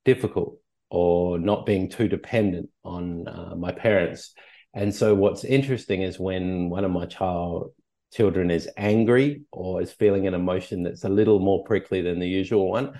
difficult 0.05 0.57
or 0.89 1.37
not 1.37 1.65
being 1.65 1.89
too 1.89 2.07
dependent 2.07 2.69
on 2.85 3.27
uh, 3.27 3.55
my 3.57 3.73
parents. 3.73 4.33
And 4.73 4.95
so, 4.95 5.13
what's 5.13 5.43
interesting 5.43 6.03
is 6.03 6.17
when 6.17 6.69
one 6.69 6.85
of 6.85 6.91
my 6.91 7.05
child 7.05 7.71
children 8.11 8.51
is 8.51 8.69
angry 8.77 9.43
or 9.51 9.81
is 9.81 9.91
feeling 9.91 10.27
an 10.27 10.33
emotion 10.33 10.83
that's 10.83 11.03
a 11.03 11.09
little 11.09 11.39
more 11.39 11.63
prickly 11.63 12.01
than 12.01 12.19
the 12.19 12.27
usual 12.27 12.69
one. 12.69 12.99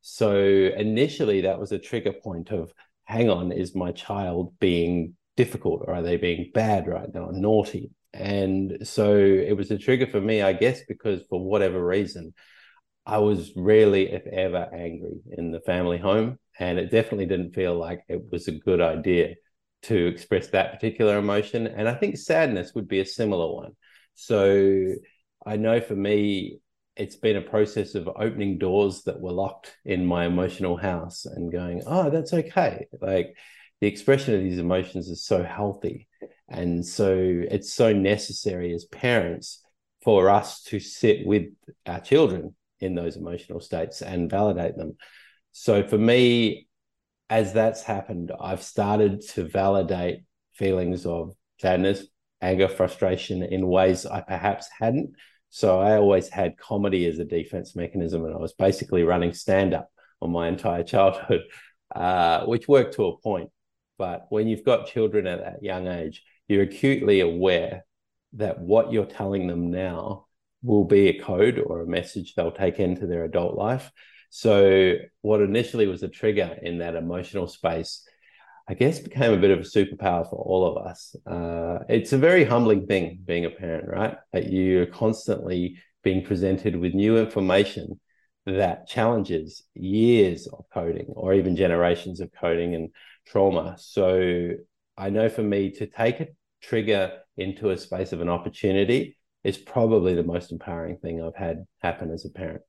So 0.00 0.36
initially, 0.36 1.42
that 1.42 1.58
was 1.58 1.72
a 1.72 1.78
trigger 1.78 2.12
point 2.12 2.50
of 2.50 2.72
hang 3.04 3.30
on, 3.30 3.52
is 3.52 3.74
my 3.74 3.92
child 3.92 4.58
being 4.58 5.14
difficult 5.36 5.82
or 5.86 5.94
are 5.94 6.02
they 6.02 6.16
being 6.16 6.50
bad 6.52 6.88
right 6.88 7.12
now, 7.12 7.28
naughty? 7.32 7.90
And 8.12 8.78
so 8.82 9.14
it 9.14 9.56
was 9.56 9.70
a 9.70 9.78
trigger 9.78 10.06
for 10.06 10.20
me, 10.20 10.42
I 10.42 10.52
guess, 10.52 10.80
because 10.88 11.22
for 11.28 11.44
whatever 11.44 11.84
reason, 11.84 12.34
I 13.04 13.18
was 13.18 13.52
rarely, 13.54 14.10
if 14.10 14.26
ever, 14.26 14.68
angry 14.72 15.20
in 15.30 15.52
the 15.52 15.60
family 15.60 15.98
home. 15.98 16.38
And 16.58 16.78
it 16.78 16.90
definitely 16.90 17.26
didn't 17.26 17.54
feel 17.54 17.76
like 17.76 18.00
it 18.08 18.22
was 18.32 18.48
a 18.48 18.52
good 18.52 18.80
idea 18.80 19.34
to 19.82 20.06
express 20.06 20.48
that 20.48 20.72
particular 20.72 21.18
emotion. 21.18 21.66
And 21.66 21.88
I 21.88 21.94
think 21.94 22.16
sadness 22.16 22.72
would 22.74 22.88
be 22.88 23.00
a 23.00 23.06
similar 23.06 23.52
one. 23.54 23.76
So 24.16 24.94
I 25.46 25.56
know 25.56 25.80
for 25.80 25.94
me, 25.94 26.58
it's 26.96 27.16
been 27.16 27.36
a 27.36 27.42
process 27.42 27.94
of 27.94 28.08
opening 28.08 28.58
doors 28.58 29.02
that 29.02 29.20
were 29.20 29.32
locked 29.32 29.76
in 29.84 30.06
my 30.06 30.24
emotional 30.24 30.76
house 30.76 31.26
and 31.26 31.52
going, 31.52 31.82
oh, 31.86 32.10
that's 32.10 32.32
okay. 32.32 32.86
Like 33.00 33.36
the 33.80 33.86
expression 33.86 34.34
of 34.34 34.40
these 34.40 34.58
emotions 34.58 35.08
is 35.08 35.24
so 35.24 35.44
healthy. 35.44 36.08
And 36.48 36.84
so 36.84 37.14
it's 37.16 37.72
so 37.72 37.92
necessary 37.92 38.72
as 38.72 38.86
parents 38.86 39.62
for 40.02 40.30
us 40.30 40.62
to 40.62 40.80
sit 40.80 41.26
with 41.26 41.44
our 41.84 42.00
children 42.00 42.54
in 42.80 42.94
those 42.94 43.16
emotional 43.16 43.60
states 43.60 44.00
and 44.00 44.30
validate 44.30 44.76
them. 44.76 44.96
So 45.52 45.86
for 45.86 45.98
me, 45.98 46.68
as 47.28 47.52
that's 47.52 47.82
happened, 47.82 48.32
I've 48.40 48.62
started 48.62 49.20
to 49.34 49.44
validate 49.44 50.20
feelings 50.54 51.04
of 51.04 51.32
sadness, 51.60 52.06
anger, 52.40 52.68
frustration 52.68 53.42
in 53.42 53.66
ways 53.66 54.06
I 54.06 54.20
perhaps 54.20 54.68
hadn't 54.78 55.14
so 55.50 55.80
I 55.80 55.96
always 55.96 56.28
had 56.28 56.58
comedy 56.58 57.06
as 57.06 57.18
a 57.18 57.24
defense 57.24 57.74
mechanism, 57.76 58.24
and 58.24 58.34
I 58.34 58.38
was 58.38 58.52
basically 58.52 59.04
running 59.04 59.32
stand 59.32 59.74
up 59.74 59.90
on 60.20 60.30
my 60.30 60.48
entire 60.48 60.82
childhood, 60.82 61.42
uh, 61.94 62.44
which 62.44 62.68
worked 62.68 62.96
to 62.96 63.06
a 63.06 63.18
point. 63.18 63.50
But 63.98 64.26
when 64.28 64.48
you've 64.48 64.64
got 64.64 64.88
children 64.88 65.26
at 65.26 65.40
that 65.40 65.62
young 65.62 65.86
age, 65.86 66.22
you're 66.48 66.64
acutely 66.64 67.20
aware 67.20 67.84
that 68.34 68.58
what 68.58 68.92
you're 68.92 69.06
telling 69.06 69.46
them 69.46 69.70
now 69.70 70.26
will 70.62 70.84
be 70.84 71.08
a 71.08 71.22
code 71.22 71.58
or 71.58 71.80
a 71.80 71.86
message 71.86 72.34
they'll 72.34 72.50
take 72.50 72.78
into 72.78 73.06
their 73.06 73.24
adult 73.24 73.56
life. 73.56 73.90
So, 74.28 74.96
what 75.22 75.40
initially 75.40 75.86
was 75.86 76.02
a 76.02 76.08
trigger 76.08 76.58
in 76.60 76.78
that 76.78 76.96
emotional 76.96 77.46
space 77.46 78.06
I 78.68 78.74
guess 78.74 78.98
became 78.98 79.32
a 79.32 79.36
bit 79.36 79.52
of 79.52 79.60
a 79.60 79.62
superpower 79.62 80.28
for 80.28 80.36
all 80.36 80.66
of 80.66 80.86
us. 80.86 81.14
Uh, 81.24 81.84
it's 81.88 82.12
a 82.12 82.18
very 82.18 82.44
humbling 82.44 82.86
thing 82.86 83.20
being 83.24 83.44
a 83.44 83.50
parent, 83.50 83.88
right? 83.88 84.16
That 84.32 84.50
you're 84.50 84.86
constantly 84.86 85.78
being 86.02 86.24
presented 86.24 86.74
with 86.74 86.92
new 86.92 87.16
information 87.16 88.00
that 88.44 88.88
challenges 88.88 89.62
years 89.74 90.46
of 90.48 90.64
coding 90.72 91.06
or 91.08 91.34
even 91.34 91.56
generations 91.56 92.20
of 92.20 92.30
coding 92.32 92.74
and 92.74 92.90
trauma. 93.26 93.76
So 93.78 94.50
I 94.96 95.10
know 95.10 95.28
for 95.28 95.42
me 95.42 95.70
to 95.72 95.86
take 95.86 96.20
a 96.20 96.28
trigger 96.60 97.12
into 97.36 97.70
a 97.70 97.76
space 97.76 98.12
of 98.12 98.20
an 98.20 98.28
opportunity 98.28 99.16
is 99.44 99.56
probably 99.56 100.14
the 100.14 100.24
most 100.24 100.50
empowering 100.50 100.96
thing 100.96 101.22
I've 101.22 101.36
had 101.36 101.66
happen 101.82 102.10
as 102.10 102.24
a 102.24 102.30
parent. 102.30 102.62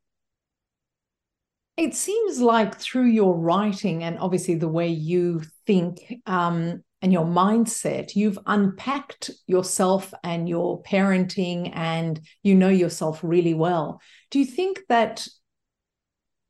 It 1.78 1.94
seems 1.94 2.42
like 2.42 2.80
through 2.80 3.06
your 3.06 3.38
writing 3.38 4.04
and 4.04 4.18
obviously 4.18 4.56
the 4.56 4.68
way 4.68 4.88
you 4.88 5.44
think 5.68 6.00
um, 6.26 6.84
and 7.04 7.14
your 7.14 7.26
mindset, 7.26 8.16
you've 8.16 8.40
unpacked 8.48 9.30
yourself 9.46 10.12
and 10.24 10.50
your 10.50 10.82
parenting 10.82 11.72
and 11.76 12.20
you 12.42 12.56
know 12.56 12.70
yourself 12.70 13.20
really 13.22 13.54
well. 13.54 14.02
Do 14.32 14.40
you 14.40 14.46
think 14.46 14.82
that 14.90 15.28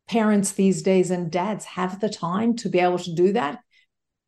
parents 0.07 0.53
these 0.53 0.81
days 0.81 1.11
and 1.11 1.29
dads 1.29 1.65
have 1.65 1.99
the 1.99 2.09
time 2.09 2.55
to 2.55 2.69
be 2.69 2.79
able 2.79 2.99
to 2.99 3.13
do 3.13 3.33
that? 3.33 3.59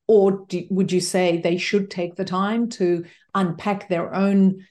Or 0.07 0.45
do, 0.49 0.65
would 0.69 0.91
you 0.91 0.99
say 0.99 1.39
they 1.39 1.55
should 1.55 1.89
take 1.89 2.15
the 2.15 2.25
time 2.25 2.67
to 2.71 3.05
unpack 3.33 3.87
their 3.87 4.13
own 4.13 4.65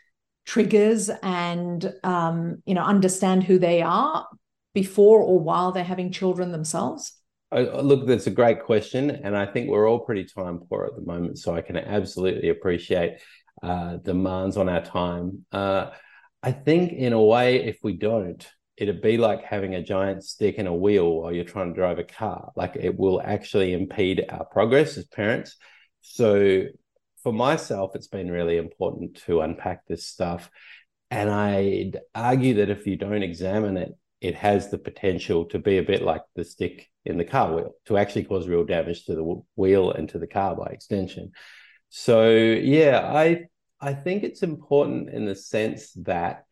triggers 0.44 1.10
and 1.22 1.90
um, 2.04 2.62
you 2.66 2.74
know 2.74 2.82
understand 2.82 3.44
who 3.44 3.58
they 3.58 3.80
are 3.80 4.26
before 4.82 5.20
or 5.20 5.40
while 5.40 5.72
they're 5.72 5.82
having 5.82 6.12
children 6.12 6.52
themselves? 6.52 7.14
look, 7.52 8.06
that's 8.06 8.26
a 8.26 8.30
great 8.42 8.62
question, 8.62 9.10
and 9.10 9.36
I 9.36 9.46
think 9.46 9.68
we're 9.68 9.88
all 9.88 10.00
pretty 10.00 10.24
time 10.24 10.60
poor 10.68 10.84
at 10.84 10.94
the 10.94 11.06
moment. 11.12 11.38
So 11.38 11.54
I 11.54 11.62
can 11.62 11.76
absolutely 11.76 12.50
appreciate 12.50 13.18
uh, 13.62 13.96
demands 13.96 14.56
on 14.56 14.68
our 14.68 14.84
time. 14.84 15.46
Uh, 15.50 15.90
I 16.42 16.52
think, 16.52 16.92
in 16.92 17.12
a 17.12 17.22
way, 17.22 17.64
if 17.64 17.78
we 17.82 17.94
don't, 17.94 18.46
it'd 18.76 19.02
be 19.02 19.16
like 19.16 19.42
having 19.42 19.74
a 19.74 19.82
giant 19.82 20.22
stick 20.22 20.56
and 20.58 20.68
a 20.68 20.72
wheel 20.72 21.10
while 21.16 21.32
you're 21.32 21.52
trying 21.52 21.74
to 21.74 21.80
drive 21.80 21.98
a 21.98 22.04
car. 22.04 22.52
Like 22.54 22.76
it 22.76 22.96
will 22.96 23.20
actually 23.20 23.72
impede 23.72 24.26
our 24.28 24.44
progress 24.44 24.96
as 24.96 25.06
parents. 25.06 25.56
So 26.02 26.66
for 27.24 27.32
myself, 27.32 27.96
it's 27.96 28.06
been 28.06 28.30
really 28.30 28.58
important 28.58 29.16
to 29.26 29.40
unpack 29.40 29.86
this 29.86 30.06
stuff. 30.06 30.48
And 31.10 31.28
I'd 31.28 31.98
argue 32.14 32.54
that 32.54 32.70
if 32.70 32.86
you 32.86 32.96
don't 32.96 33.24
examine 33.24 33.76
it 33.76 33.92
it 34.20 34.34
has 34.34 34.70
the 34.70 34.78
potential 34.78 35.44
to 35.46 35.58
be 35.58 35.78
a 35.78 35.82
bit 35.82 36.02
like 36.02 36.22
the 36.34 36.44
stick 36.44 36.88
in 37.04 37.18
the 37.18 37.24
car 37.24 37.54
wheel 37.54 37.72
to 37.86 37.96
actually 37.96 38.24
cause 38.24 38.48
real 38.48 38.64
damage 38.64 39.04
to 39.04 39.14
the 39.14 39.42
wheel 39.56 39.92
and 39.92 40.08
to 40.08 40.18
the 40.18 40.26
car 40.26 40.56
by 40.56 40.66
extension. 40.66 41.32
So 41.88 42.30
yeah, 42.30 43.00
I 43.00 43.46
I 43.80 43.94
think 43.94 44.24
it's 44.24 44.42
important 44.42 45.10
in 45.10 45.24
the 45.24 45.36
sense 45.36 45.92
that 46.04 46.44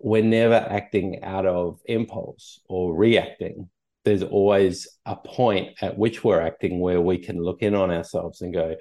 we're 0.00 0.22
never 0.22 0.54
acting 0.54 1.22
out 1.22 1.46
of 1.46 1.80
impulse 1.86 2.60
or 2.68 2.94
reacting. 2.94 3.70
There's 4.04 4.22
always 4.22 4.88
a 5.06 5.16
point 5.16 5.76
at 5.80 5.96
which 5.96 6.24
we're 6.24 6.40
acting 6.40 6.80
where 6.80 7.00
we 7.00 7.18
can 7.18 7.40
look 7.40 7.62
in 7.62 7.74
on 7.74 7.90
ourselves 7.90 8.42
and 8.42 8.52
go, 8.52 8.74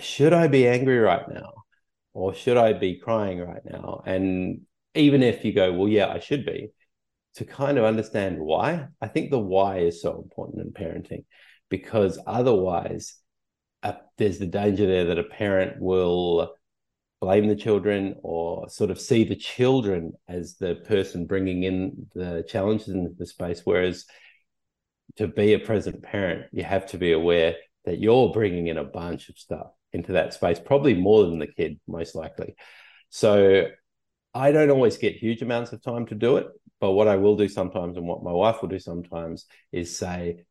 should 0.00 0.32
I 0.32 0.48
be 0.48 0.66
angry 0.66 0.98
right 0.98 1.26
now? 1.28 1.52
Or 2.12 2.34
should 2.34 2.56
I 2.56 2.72
be 2.72 2.96
crying 2.98 3.40
right 3.40 3.64
now? 3.64 4.02
And 4.04 4.62
even 4.94 5.22
if 5.22 5.44
you 5.44 5.52
go, 5.52 5.72
well, 5.72 5.88
yeah, 5.88 6.08
I 6.08 6.18
should 6.18 6.44
be, 6.44 6.70
to 7.36 7.44
kind 7.44 7.78
of 7.78 7.84
understand 7.84 8.38
why. 8.38 8.88
I 9.00 9.08
think 9.08 9.30
the 9.30 9.38
why 9.38 9.78
is 9.78 10.02
so 10.02 10.20
important 10.20 10.66
in 10.66 10.72
parenting 10.72 11.24
because 11.68 12.18
otherwise, 12.26 13.16
uh, 13.82 13.94
there's 14.18 14.38
the 14.38 14.46
danger 14.46 14.86
there 14.86 15.06
that 15.06 15.18
a 15.18 15.24
parent 15.24 15.80
will 15.80 16.54
blame 17.20 17.48
the 17.48 17.56
children 17.56 18.14
or 18.22 18.68
sort 18.68 18.90
of 18.90 19.00
see 19.00 19.24
the 19.24 19.36
children 19.36 20.12
as 20.28 20.56
the 20.56 20.76
person 20.86 21.26
bringing 21.26 21.62
in 21.62 22.06
the 22.14 22.44
challenges 22.48 22.88
into 22.88 23.10
the 23.18 23.26
space. 23.26 23.62
Whereas 23.64 24.04
to 25.16 25.26
be 25.26 25.54
a 25.54 25.58
present 25.58 26.02
parent, 26.02 26.46
you 26.52 26.62
have 26.62 26.86
to 26.86 26.98
be 26.98 27.12
aware 27.12 27.56
that 27.84 27.98
you're 27.98 28.32
bringing 28.32 28.66
in 28.66 28.78
a 28.78 28.84
bunch 28.84 29.28
of 29.28 29.38
stuff 29.38 29.68
into 29.92 30.12
that 30.12 30.34
space, 30.34 30.58
probably 30.58 30.94
more 30.94 31.24
than 31.24 31.38
the 31.38 31.46
kid, 31.46 31.80
most 31.86 32.14
likely. 32.14 32.54
So 33.08 33.68
I 34.36 34.52
don't 34.52 34.70
always 34.70 34.98
get 34.98 35.16
huge 35.16 35.40
amounts 35.40 35.72
of 35.72 35.82
time 35.82 36.04
to 36.06 36.14
do 36.14 36.36
it, 36.36 36.46
but 36.78 36.92
what 36.92 37.08
I 37.08 37.16
will 37.16 37.36
do 37.36 37.48
sometimes 37.48 37.96
and 37.96 38.06
what 38.06 38.22
my 38.22 38.32
wife 38.32 38.60
will 38.60 38.68
do 38.68 38.78
sometimes 38.78 39.46
is 39.72 39.96
say, 39.96 40.44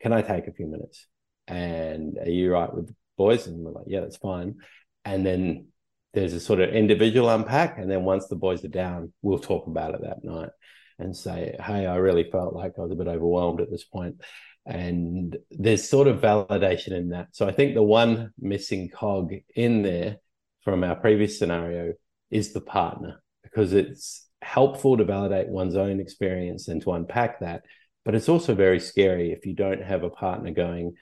Can 0.00 0.12
I 0.12 0.20
take 0.20 0.48
a 0.48 0.52
few 0.52 0.66
minutes? 0.66 1.06
And 1.46 2.18
are 2.18 2.28
you 2.28 2.52
right 2.52 2.74
with 2.74 2.88
the 2.88 2.94
boys? 3.16 3.46
And 3.46 3.64
we're 3.64 3.70
like, 3.70 3.84
Yeah, 3.86 4.00
that's 4.00 4.16
fine. 4.16 4.56
And 5.04 5.24
then 5.24 5.68
there's 6.12 6.32
a 6.32 6.40
sort 6.40 6.58
of 6.58 6.70
individual 6.70 7.30
unpack. 7.30 7.78
And 7.78 7.88
then 7.88 8.02
once 8.02 8.26
the 8.26 8.34
boys 8.34 8.64
are 8.64 8.68
down, 8.68 9.12
we'll 9.22 9.38
talk 9.38 9.68
about 9.68 9.94
it 9.94 10.02
that 10.02 10.24
night 10.24 10.50
and 10.98 11.16
say, 11.16 11.54
Hey, 11.64 11.86
I 11.86 11.96
really 11.96 12.28
felt 12.32 12.52
like 12.52 12.72
I 12.78 12.82
was 12.82 12.90
a 12.90 12.96
bit 12.96 13.06
overwhelmed 13.06 13.60
at 13.60 13.70
this 13.70 13.84
point. 13.84 14.22
And 14.66 15.36
there's 15.52 15.88
sort 15.88 16.08
of 16.08 16.20
validation 16.20 16.92
in 16.92 17.10
that. 17.10 17.28
So 17.30 17.46
I 17.46 17.52
think 17.52 17.74
the 17.74 17.82
one 17.82 18.32
missing 18.40 18.88
cog 18.88 19.32
in 19.54 19.82
there 19.82 20.16
from 20.62 20.82
our 20.82 20.96
previous 20.96 21.38
scenario 21.38 21.94
is 22.30 22.52
the 22.52 22.60
partner 22.60 23.22
because 23.42 23.72
it's 23.72 24.28
helpful 24.42 24.96
to 24.96 25.04
validate 25.04 25.48
one's 25.48 25.76
own 25.76 26.00
experience 26.00 26.68
and 26.68 26.82
to 26.82 26.92
unpack 26.92 27.40
that. 27.40 27.62
But 28.04 28.14
it's 28.14 28.28
also 28.28 28.54
very 28.54 28.80
scary 28.80 29.32
if 29.32 29.44
you 29.44 29.54
don't 29.54 29.82
have 29.82 30.02
a 30.02 30.10
partner 30.10 30.50
going, 30.50 30.94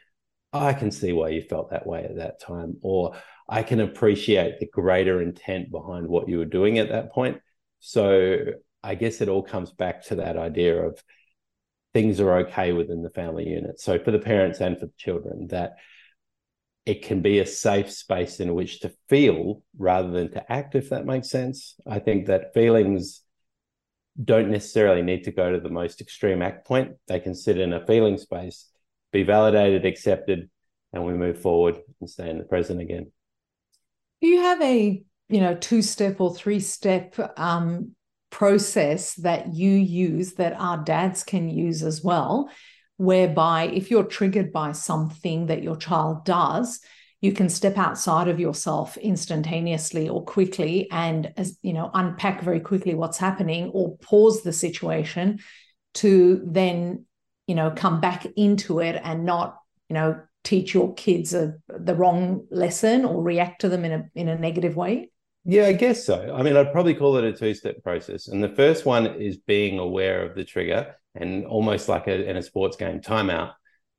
I 0.53 0.73
can 0.73 0.91
see 0.91 1.13
why 1.13 1.29
you 1.29 1.43
felt 1.43 1.71
that 1.71 1.87
way 1.87 2.05
at 2.05 2.17
that 2.17 2.41
time, 2.41 2.79
or 2.83 3.15
I 3.49 3.63
can 3.63 3.81
appreciate 3.81 4.59
the 4.59 4.67
greater 4.67 5.21
intent 5.21 5.71
behind 5.71 6.09
what 6.09 6.29
you 6.29 6.39
were 6.39 6.45
doing 6.45 6.79
at 6.79 6.89
that 6.89 7.13
point. 7.13 7.39
So 7.81 8.39
I 8.83 8.95
guess 8.95 9.21
it 9.21 9.29
all 9.29 9.43
comes 9.43 9.71
back 9.71 10.05
to 10.07 10.17
that 10.17 10.37
idea 10.37 10.83
of 10.83 11.03
things 11.93 12.21
are 12.21 12.39
okay 12.39 12.73
within 12.73 13.03
the 13.03 13.11
family 13.11 13.49
unit. 13.49 13.81
So 13.81 13.99
for 13.99 14.11
the 14.11 14.19
parents 14.19 14.61
and 14.61 14.79
for 14.79 14.87
the 14.87 14.93
children, 14.97 15.49
that 15.49 15.77
it 16.89 17.03
can 17.03 17.21
be 17.21 17.39
a 17.39 17.47
safe 17.47 17.91
space 17.91 18.41
in 18.41 18.55
which 18.55 18.81
to 18.81 18.91
feel 19.11 19.63
rather 19.77 20.11
than 20.11 20.31
to 20.31 20.51
act, 20.51 20.75
if 20.75 20.89
that 20.89 21.05
makes 21.05 21.29
sense. 21.29 21.75
I 21.87 21.99
think 21.99 22.27
that 22.27 22.55
feelings 22.55 23.21
don't 24.25 24.51
necessarily 24.51 25.03
need 25.03 25.25
to 25.25 25.31
go 25.31 25.53
to 25.53 25.61
the 25.61 25.69
most 25.69 26.01
extreme 26.01 26.41
act 26.41 26.67
point. 26.67 26.93
They 27.07 27.21
can 27.21 27.35
sit 27.35 27.59
in 27.59 27.75
a 27.75 27.85
feeling 27.85 28.17
space, 28.17 28.71
be 29.13 29.23
validated, 29.23 29.85
accepted, 29.85 30.49
and 30.95 31.05
we 31.05 31.13
move 31.13 31.43
forward 31.43 31.77
and 32.01 32.09
stay 32.09 32.31
in 32.31 32.39
the 32.39 32.45
present 32.45 32.81
again. 32.81 33.13
Do 34.23 34.29
you 34.29 34.41
have 34.41 34.63
a 34.63 35.03
you 35.29 35.41
know 35.43 35.57
two 35.57 35.83
step 35.83 36.23
or 36.23 36.35
three 36.35 36.59
step 36.59 37.17
um, 37.39 37.95
process 38.31 39.13
that 39.17 39.53
you 39.53 39.73
use 39.73 40.33
that 40.37 40.55
our 40.59 40.79
dads 40.79 41.23
can 41.23 41.51
use 41.51 41.83
as 41.83 42.03
well? 42.03 42.49
Whereby 42.99 43.65
if 43.65 43.91
you're 43.91 44.05
triggered 44.05 44.53
by 44.53 44.73
something 44.73 45.47
that 45.47 45.63
your 45.63 45.77
child 45.77 46.25
does, 46.25 46.81
you 47.21 47.33
can 47.33 47.49
step 47.49 47.79
outside 47.79 48.29
of 48.29 48.39
yourself 48.39 48.97
instantaneously 48.99 50.09
or 50.09 50.25
quickly 50.25 50.89
and 50.91 51.33
you 51.63 51.73
know 51.73 51.91
unpack 51.95 52.43
very 52.43 52.61
quickly 52.61 52.95
what's 52.95 53.19
happening 53.19 53.71
or 53.71 53.97
pause 53.99 54.43
the 54.43 54.53
situation 54.53 55.41
to 55.95 56.43
then 56.45 57.05
you 57.47 57.55
know 57.55 57.73
come 57.75 58.01
back 58.01 58.27
into 58.37 58.81
it 58.81 59.01
and 59.03 59.25
not 59.25 59.59
you 59.89 59.95
know 59.95 60.21
teach 60.45 60.73
your 60.73 60.95
kids 60.95 61.35
a, 61.35 61.55
the 61.69 61.95
wrong 61.95 62.47
lesson 62.51 63.05
or 63.05 63.23
react 63.23 63.61
to 63.63 63.69
them 63.69 63.85
in 63.85 63.93
a 63.93 64.11
in 64.15 64.29
a 64.29 64.39
negative 64.39 64.77
way? 64.77 65.11
Yeah 65.45 65.67
i 65.67 65.73
guess 65.73 66.05
so. 66.05 66.35
I 66.37 66.43
mean 66.43 66.57
i'd 66.57 66.73
probably 66.73 66.95
call 66.95 67.17
it 67.17 67.25
a 67.25 67.33
two 67.33 67.55
step 67.55 67.83
process. 67.83 68.29
And 68.29 68.43
the 68.43 68.49
first 68.49 68.87
one 68.87 69.07
is 69.07 69.39
being 69.39 69.79
aware 69.79 70.23
of 70.23 70.37
the 70.37 70.45
trigger 70.45 70.95
and 71.15 71.47
almost 71.47 71.89
like 71.89 72.07
a, 72.07 72.29
in 72.29 72.37
a 72.37 72.43
sports 72.43 72.77
game 72.77 73.01
timeout 73.01 73.53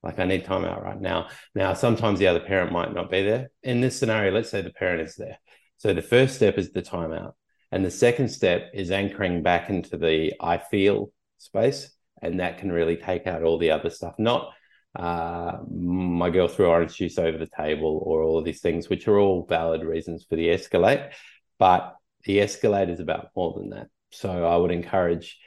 like 0.03 0.19
I 0.19 0.25
need 0.25 0.45
timeout 0.45 0.81
right 0.81 0.99
now. 0.99 1.27
Now, 1.53 1.73
sometimes 1.73 2.19
the 2.19 2.27
other 2.27 2.39
parent 2.39 2.71
might 2.71 2.93
not 2.93 3.11
be 3.11 3.23
there. 3.23 3.49
In 3.63 3.81
this 3.81 3.99
scenario, 3.99 4.31
let's 4.31 4.49
say 4.49 4.61
the 4.61 4.71
parent 4.71 5.01
is 5.01 5.15
there. 5.15 5.37
So 5.77 5.93
the 5.93 6.01
first 6.01 6.35
step 6.35 6.57
is 6.57 6.71
the 6.71 6.81
timeout. 6.81 7.33
And 7.71 7.85
the 7.85 7.91
second 7.91 8.29
step 8.29 8.71
is 8.73 8.91
anchoring 8.91 9.43
back 9.43 9.69
into 9.69 9.97
the 9.97 10.33
I 10.39 10.57
feel 10.57 11.11
space. 11.37 11.91
And 12.21 12.39
that 12.39 12.57
can 12.57 12.71
really 12.71 12.97
take 12.97 13.27
out 13.27 13.43
all 13.43 13.57
the 13.57 13.71
other 13.71 13.89
stuff. 13.89 14.15
Not 14.17 14.51
uh, 14.95 15.57
my 15.69 16.29
girl 16.29 16.47
threw 16.47 16.65
orange 16.65 16.95
juice 16.95 17.17
over 17.19 17.37
the 17.37 17.47
table 17.47 18.01
or 18.03 18.23
all 18.23 18.39
of 18.39 18.45
these 18.45 18.61
things, 18.61 18.89
which 18.89 19.07
are 19.07 19.19
all 19.19 19.45
valid 19.47 19.83
reasons 19.83 20.25
for 20.27 20.35
the 20.35 20.47
escalate. 20.47 21.11
But 21.59 21.95
the 22.23 22.39
escalate 22.39 22.89
is 22.89 22.99
about 22.99 23.29
more 23.35 23.53
than 23.57 23.69
that. 23.71 23.87
So 24.11 24.45
I 24.45 24.55
would 24.55 24.71
encourage 24.71 25.37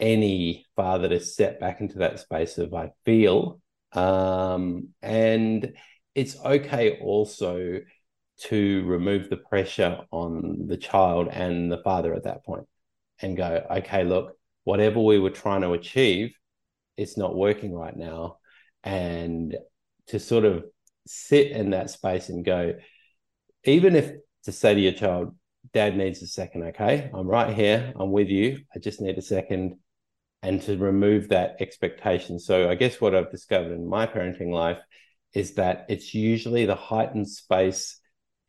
any 0.00 0.66
father 0.76 1.08
to 1.08 1.20
step 1.20 1.60
back 1.60 1.80
into 1.80 1.98
that 1.98 2.18
space 2.20 2.58
of 2.58 2.74
I 2.74 2.90
feel 3.04 3.60
um, 3.94 4.88
and 5.02 5.72
it's 6.14 6.36
okay 6.38 6.98
also 7.00 7.80
to 8.36 8.84
remove 8.84 9.30
the 9.30 9.36
pressure 9.36 10.00
on 10.10 10.66
the 10.66 10.76
child 10.76 11.28
and 11.28 11.70
the 11.70 11.82
father 11.82 12.14
at 12.14 12.24
that 12.24 12.44
point 12.44 12.66
and 13.20 13.36
go, 13.36 13.64
okay, 13.70 14.04
look, 14.04 14.36
whatever 14.64 15.00
we 15.00 15.20
were 15.20 15.30
trying 15.30 15.60
to 15.60 15.72
achieve, 15.72 16.34
it's 16.96 17.16
not 17.16 17.36
working 17.36 17.72
right 17.72 17.96
now. 17.96 18.38
And 18.82 19.56
to 20.08 20.18
sort 20.18 20.44
of 20.44 20.64
sit 21.06 21.52
in 21.52 21.70
that 21.70 21.90
space 21.90 22.28
and 22.28 22.44
go, 22.44 22.74
even 23.64 23.94
if 23.94 24.12
to 24.44 24.52
say 24.52 24.74
to 24.74 24.80
your 24.80 24.92
child, 24.92 25.34
dad 25.72 25.96
needs 25.96 26.20
a 26.22 26.26
second, 26.26 26.64
okay, 26.64 27.10
I'm 27.14 27.28
right 27.28 27.54
here, 27.54 27.92
I'm 27.96 28.10
with 28.10 28.28
you, 28.28 28.60
I 28.74 28.80
just 28.80 29.00
need 29.00 29.16
a 29.16 29.22
second 29.22 29.76
and 30.44 30.60
to 30.60 30.76
remove 30.76 31.30
that 31.30 31.56
expectation. 31.60 32.38
So 32.38 32.68
I 32.68 32.74
guess 32.74 33.00
what 33.00 33.14
I've 33.14 33.30
discovered 33.30 33.72
in 33.72 33.88
my 33.88 34.06
parenting 34.06 34.52
life 34.52 34.78
is 35.32 35.54
that 35.54 35.86
it's 35.88 36.12
usually 36.12 36.66
the 36.66 36.74
heightened 36.74 37.28
space 37.28 37.98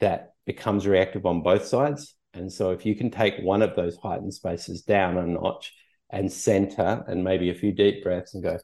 that 0.01 0.33
becomes 0.45 0.85
reactive 0.85 1.25
on 1.25 1.41
both 1.41 1.65
sides. 1.65 2.13
And 2.33 2.51
so 2.51 2.71
if 2.71 2.85
you 2.85 2.95
can 2.95 3.11
take 3.11 3.39
one 3.39 3.61
of 3.61 3.77
those 3.77 3.95
heightened 3.95 4.33
spaces 4.33 4.81
down 4.81 5.17
a 5.17 5.25
notch 5.25 5.73
and 6.09 6.29
center 6.29 7.05
and 7.07 7.23
maybe 7.23 7.49
a 7.49 7.55
few 7.55 7.71
deep 7.71 8.03
breaths 8.03 8.33
and 8.33 8.43
go, 8.43 8.59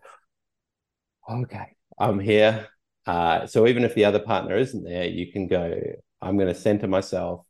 okay, 1.31 1.67
I'm 1.97 2.19
here. 2.19 2.67
Uh, 3.07 3.47
so 3.47 3.65
even 3.65 3.85
if 3.85 3.95
the 3.95 4.05
other 4.05 4.19
partner 4.19 4.57
isn't 4.57 4.83
there, 4.83 5.05
you 5.05 5.31
can 5.31 5.47
go, 5.47 5.73
I'm 6.21 6.35
going 6.35 6.53
to 6.53 6.59
center 6.59 6.87
myself. 6.87 7.45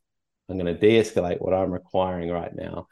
I'm 0.48 0.60
going 0.60 0.72
to 0.72 0.80
de 0.80 1.02
escalate 1.02 1.42
what 1.42 1.56
I'm 1.56 1.72
requiring 1.72 2.30
right 2.30 2.54
now 2.56 2.88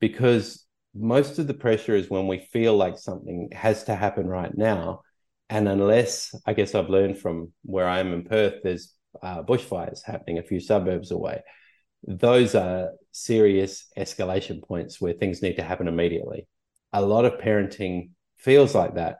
because 0.00 0.66
most 0.94 1.38
of 1.38 1.46
the 1.46 1.54
pressure 1.54 1.94
is 1.94 2.10
when 2.10 2.26
we 2.26 2.38
feel 2.38 2.76
like 2.76 2.98
something 2.98 3.48
has 3.52 3.84
to 3.84 3.94
happen 3.94 4.26
right 4.26 4.56
now. 4.56 5.02
And 5.48 5.68
unless, 5.68 6.34
I 6.46 6.54
guess 6.54 6.74
I've 6.74 6.90
learned 6.90 7.18
from 7.18 7.52
where 7.62 7.88
I 7.88 8.00
am 8.00 8.12
in 8.12 8.24
Perth, 8.24 8.62
there's 8.62 8.94
uh, 9.22 9.42
bushfires 9.42 10.02
happening 10.04 10.38
a 10.38 10.42
few 10.42 10.60
suburbs 10.60 11.10
away. 11.10 11.42
Those 12.06 12.54
are 12.54 12.92
serious 13.12 13.86
escalation 13.96 14.62
points 14.62 15.00
where 15.00 15.12
things 15.12 15.42
need 15.42 15.56
to 15.56 15.62
happen 15.62 15.88
immediately. 15.88 16.46
A 16.92 17.02
lot 17.02 17.24
of 17.24 17.40
parenting 17.40 18.10
feels 18.36 18.74
like 18.74 18.94
that, 18.96 19.18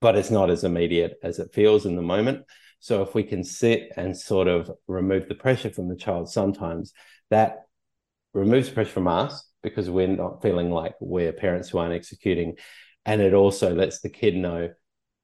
but 0.00 0.16
it's 0.16 0.30
not 0.30 0.50
as 0.50 0.64
immediate 0.64 1.18
as 1.22 1.38
it 1.38 1.52
feels 1.52 1.86
in 1.86 1.96
the 1.96 2.02
moment. 2.02 2.44
So 2.80 3.02
if 3.02 3.14
we 3.14 3.22
can 3.22 3.44
sit 3.44 3.92
and 3.96 4.16
sort 4.16 4.48
of 4.48 4.70
remove 4.86 5.28
the 5.28 5.34
pressure 5.34 5.70
from 5.70 5.88
the 5.88 5.96
child, 5.96 6.30
sometimes 6.30 6.92
that 7.28 7.66
removes 8.32 8.70
pressure 8.70 8.90
from 8.90 9.08
us 9.08 9.49
because 9.62 9.90
we're 9.90 10.06
not 10.08 10.42
feeling 10.42 10.70
like 10.70 10.94
we're 11.00 11.32
parents 11.32 11.68
who 11.68 11.78
aren't 11.78 11.94
executing. 11.94 12.56
And 13.04 13.20
it 13.20 13.34
also 13.34 13.74
lets 13.74 14.00
the 14.00 14.08
kid 14.08 14.36
know, 14.36 14.70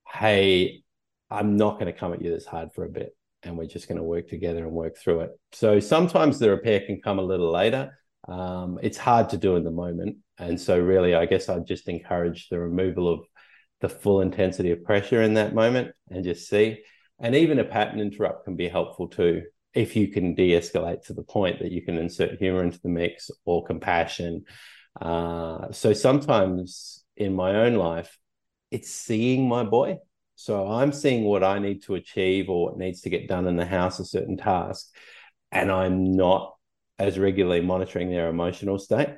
hey, 0.09 0.83
I'm 1.31 1.57
not 1.57 1.75
going 1.75 1.93
to 1.93 1.99
come 1.99 2.13
at 2.13 2.23
you 2.23 2.31
this 2.31 2.47
hard 2.47 2.71
for 2.75 2.85
a 2.85 2.89
bit. 2.89 3.17
And 3.43 3.57
we're 3.57 3.67
just 3.67 3.89
going 3.89 3.99
to 3.99 4.05
work 4.05 4.29
together 4.29 4.65
and 4.65 4.73
work 4.73 4.97
through 4.97 5.21
it. 5.21 5.31
So 5.53 5.79
sometimes 5.81 6.39
the 6.39 6.51
repair 6.51 6.81
can 6.81 7.01
come 7.01 7.19
a 7.19 7.23
little 7.23 7.53
later. 7.53 7.99
Um, 8.29 8.79
it's 8.83 8.99
hard 8.99 9.31
to 9.31 9.37
do 9.37 9.57
in 9.57 9.65
the 9.65 9.71
moment. 9.71 10.17
And 10.39 10.61
so, 10.61 10.79
really, 10.79 11.15
I 11.15 11.27
guess 11.27 11.49
I'd 11.49 11.67
just 11.67 11.89
encourage 11.89 12.49
the 12.49 12.59
removal 12.59 13.13
of 13.13 13.21
the 13.81 13.89
full 13.89 14.21
intensity 14.21 14.71
of 14.71 14.85
pressure 14.85 15.23
in 15.23 15.35
that 15.35 15.55
moment 15.55 15.93
and 16.11 16.25
just 16.25 16.49
see. 16.49 16.83
And 17.19 17.35
even 17.35 17.59
a 17.59 17.65
pattern 17.65 18.01
interrupt 18.01 18.45
can 18.45 18.57
be 18.57 18.69
helpful 18.69 19.09
too 19.09 19.43
if 19.77 19.95
you 19.95 20.09
can 20.09 20.35
de-escalate 20.35 21.05
to 21.05 21.13
the 21.13 21.23
point 21.23 21.59
that 21.59 21.71
you 21.71 21.83
can 21.83 21.99
insert 21.99 22.39
humor 22.39 22.63
into 22.63 22.81
the 22.81 22.89
mix 22.89 23.31
or 23.45 23.65
compassion. 23.65 24.45
Uh, 25.01 25.71
so 25.71 25.93
sometimes 25.93 27.05
in 27.17 27.35
my 27.35 27.55
own 27.57 27.75
life 27.75 28.19
it's 28.71 28.91
seeing 28.91 29.49
my 29.49 29.63
boy. 29.63 29.99
So 30.35 30.67
i'm 30.69 30.93
seeing 30.93 31.25
what 31.25 31.45
i 31.45 31.59
need 31.59 31.83
to 31.85 31.95
achieve 31.95 32.49
or 32.51 32.67
what 32.67 32.79
needs 32.79 33.03
to 33.03 33.11
get 33.11 33.29
done 33.29 33.47
in 33.47 33.57
the 33.57 33.65
house 33.65 33.99
a 34.01 34.05
certain 34.05 34.37
task 34.37 34.89
and 35.51 35.71
i'm 35.73 36.13
not 36.13 36.55
as 36.99 37.19
regularly 37.19 37.61
monitoring 37.61 38.11
their 38.11 38.29
emotional 38.29 38.79
state. 38.79 39.11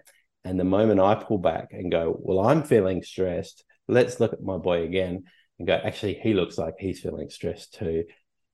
And 0.45 0.59
the 0.59 0.65
moment 0.65 1.01
i 1.01 1.15
pull 1.15 1.39
back 1.39 1.69
and 1.73 1.91
go 1.91 2.17
well 2.19 2.47
i'm 2.47 2.63
feeling 2.63 3.03
stressed. 3.03 3.65
Let's 3.87 4.21
look 4.21 4.33
at 4.33 4.43
my 4.43 4.59
boy 4.59 4.83
again 4.83 5.25
and 5.59 5.67
go 5.69 5.75
actually 5.75 6.15
he 6.15 6.35
looks 6.35 6.59
like 6.59 6.75
he's 6.79 7.01
feeling 7.01 7.31
stressed 7.31 7.75
too 7.75 8.05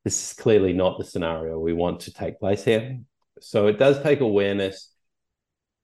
this 0.04 0.30
is 0.30 0.36
clearly 0.36 0.72
not 0.72 0.98
the 0.98 1.04
scenario 1.04 1.58
we 1.58 1.72
want 1.72 2.00
to 2.00 2.12
take 2.12 2.38
place 2.38 2.64
here. 2.64 3.00
So 3.40 3.66
it 3.66 3.78
does 3.78 4.02
take 4.02 4.20
awareness. 4.20 4.90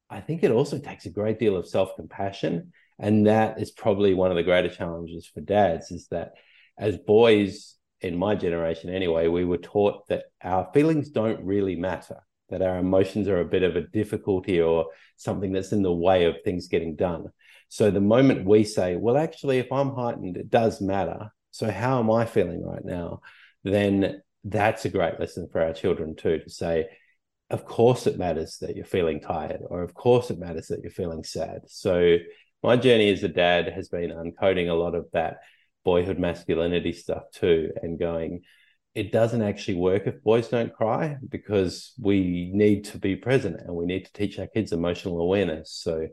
I 0.09 0.21
think 0.21 0.43
it 0.43 0.51
also 0.51 0.79
takes 0.79 1.07
a 1.07 1.11
great 1.11 1.39
deal 1.39 1.57
of 1.57 1.67
self 1.67 1.97
compassion. 1.97 2.73
And 2.99 3.27
that 3.27 3.61
is 3.61 3.71
probably 3.71 4.13
one 4.13 4.31
of 4.31 4.37
the 4.37 4.43
greater 4.43 4.69
challenges 4.69 5.27
for 5.27 5.41
dads 5.41 5.91
is 5.91 6.07
that 6.09 6.33
as 6.79 6.99
boys 6.99 7.77
in 8.03 8.17
my 8.17 8.35
generation 8.35 8.91
anyway, 8.91 9.27
we 9.27 9.45
were 9.45 9.59
taught 9.59 10.07
that 10.09 10.25
our 10.43 10.69
feelings 10.75 11.09
don't 11.09 11.43
really 11.43 11.77
matter, 11.77 12.19
that 12.51 12.61
our 12.63 12.79
emotions 12.79 13.27
are 13.27 13.41
a 13.41 13.45
bit 13.45 13.63
of 13.63 13.77
a 13.77 13.87
difficulty 13.87 14.61
or 14.61 14.87
something 15.17 15.53
that's 15.53 15.73
in 15.73 15.83
the 15.83 15.93
way 15.93 16.25
of 16.25 16.37
things 16.45 16.69
getting 16.69 16.95
done. 16.95 17.27
So 17.69 17.91
the 17.91 18.01
moment 18.01 18.45
we 18.45 18.65
say, 18.65 18.97
well, 18.97 19.17
actually, 19.17 19.59
if 19.59 19.73
I'm 19.73 19.95
heightened, 19.95 20.37
it 20.37 20.51
does 20.51 20.81
matter. 20.81 21.33
So 21.53 21.71
how 21.71 22.01
am 22.01 22.11
I 22.11 22.27
feeling 22.27 22.63
right 22.65 22.85
now? 22.85 23.21
Then 23.65 24.23
that's 24.45 24.85
a 24.85 24.91
great 24.91 25.21
lesson 25.21 25.49
for 25.51 25.61
our 25.61 25.73
children 25.73 26.17
too 26.17 26.39
to 26.39 26.51
say, 26.51 26.87
of 27.51 27.65
course 27.65 28.07
it 28.07 28.19
matters 28.19 28.59
that 28.59 28.77
you're 28.77 28.85
feeling 28.85 29.21
tired, 29.21 29.61
or 29.69 29.83
of 29.83 29.95
course 29.95 30.31
it 30.31 30.39
matters 30.39 30.69
that 30.69 30.81
you're 30.83 30.91
feeling 30.91 31.25
sad. 31.25 31.63
So 31.67 32.17
my 32.63 32.77
journey 32.77 33.11
as 33.11 33.23
a 33.23 33.29
dad 33.29 33.73
has 33.73 33.89
been 33.89 34.11
uncoding 34.11 34.69
a 34.69 34.75
lot 34.75 34.95
of 34.95 35.07
that 35.13 35.39
boyhood 35.85 36.19
masculinity 36.19 36.93
stuff 36.93 37.25
too, 37.33 37.71
and 37.83 37.99
going, 37.99 38.43
it 38.95 39.13
doesn't 39.13 39.43
actually 39.43 39.77
work 39.77 40.07
if 40.07 40.23
boys 40.23 40.49
don't 40.49 40.75
cry 40.75 41.17
because 41.29 41.93
we 41.99 42.51
need 42.53 42.85
to 42.85 42.99
be 42.99 43.17
present 43.17 43.61
and 43.61 43.75
we 43.75 43.87
need 43.87 44.05
to 44.05 44.13
teach 44.13 44.39
our 44.39 44.47
kids 44.47 44.73
emotional 44.73 45.21
awareness. 45.21 45.73
So 45.73 46.09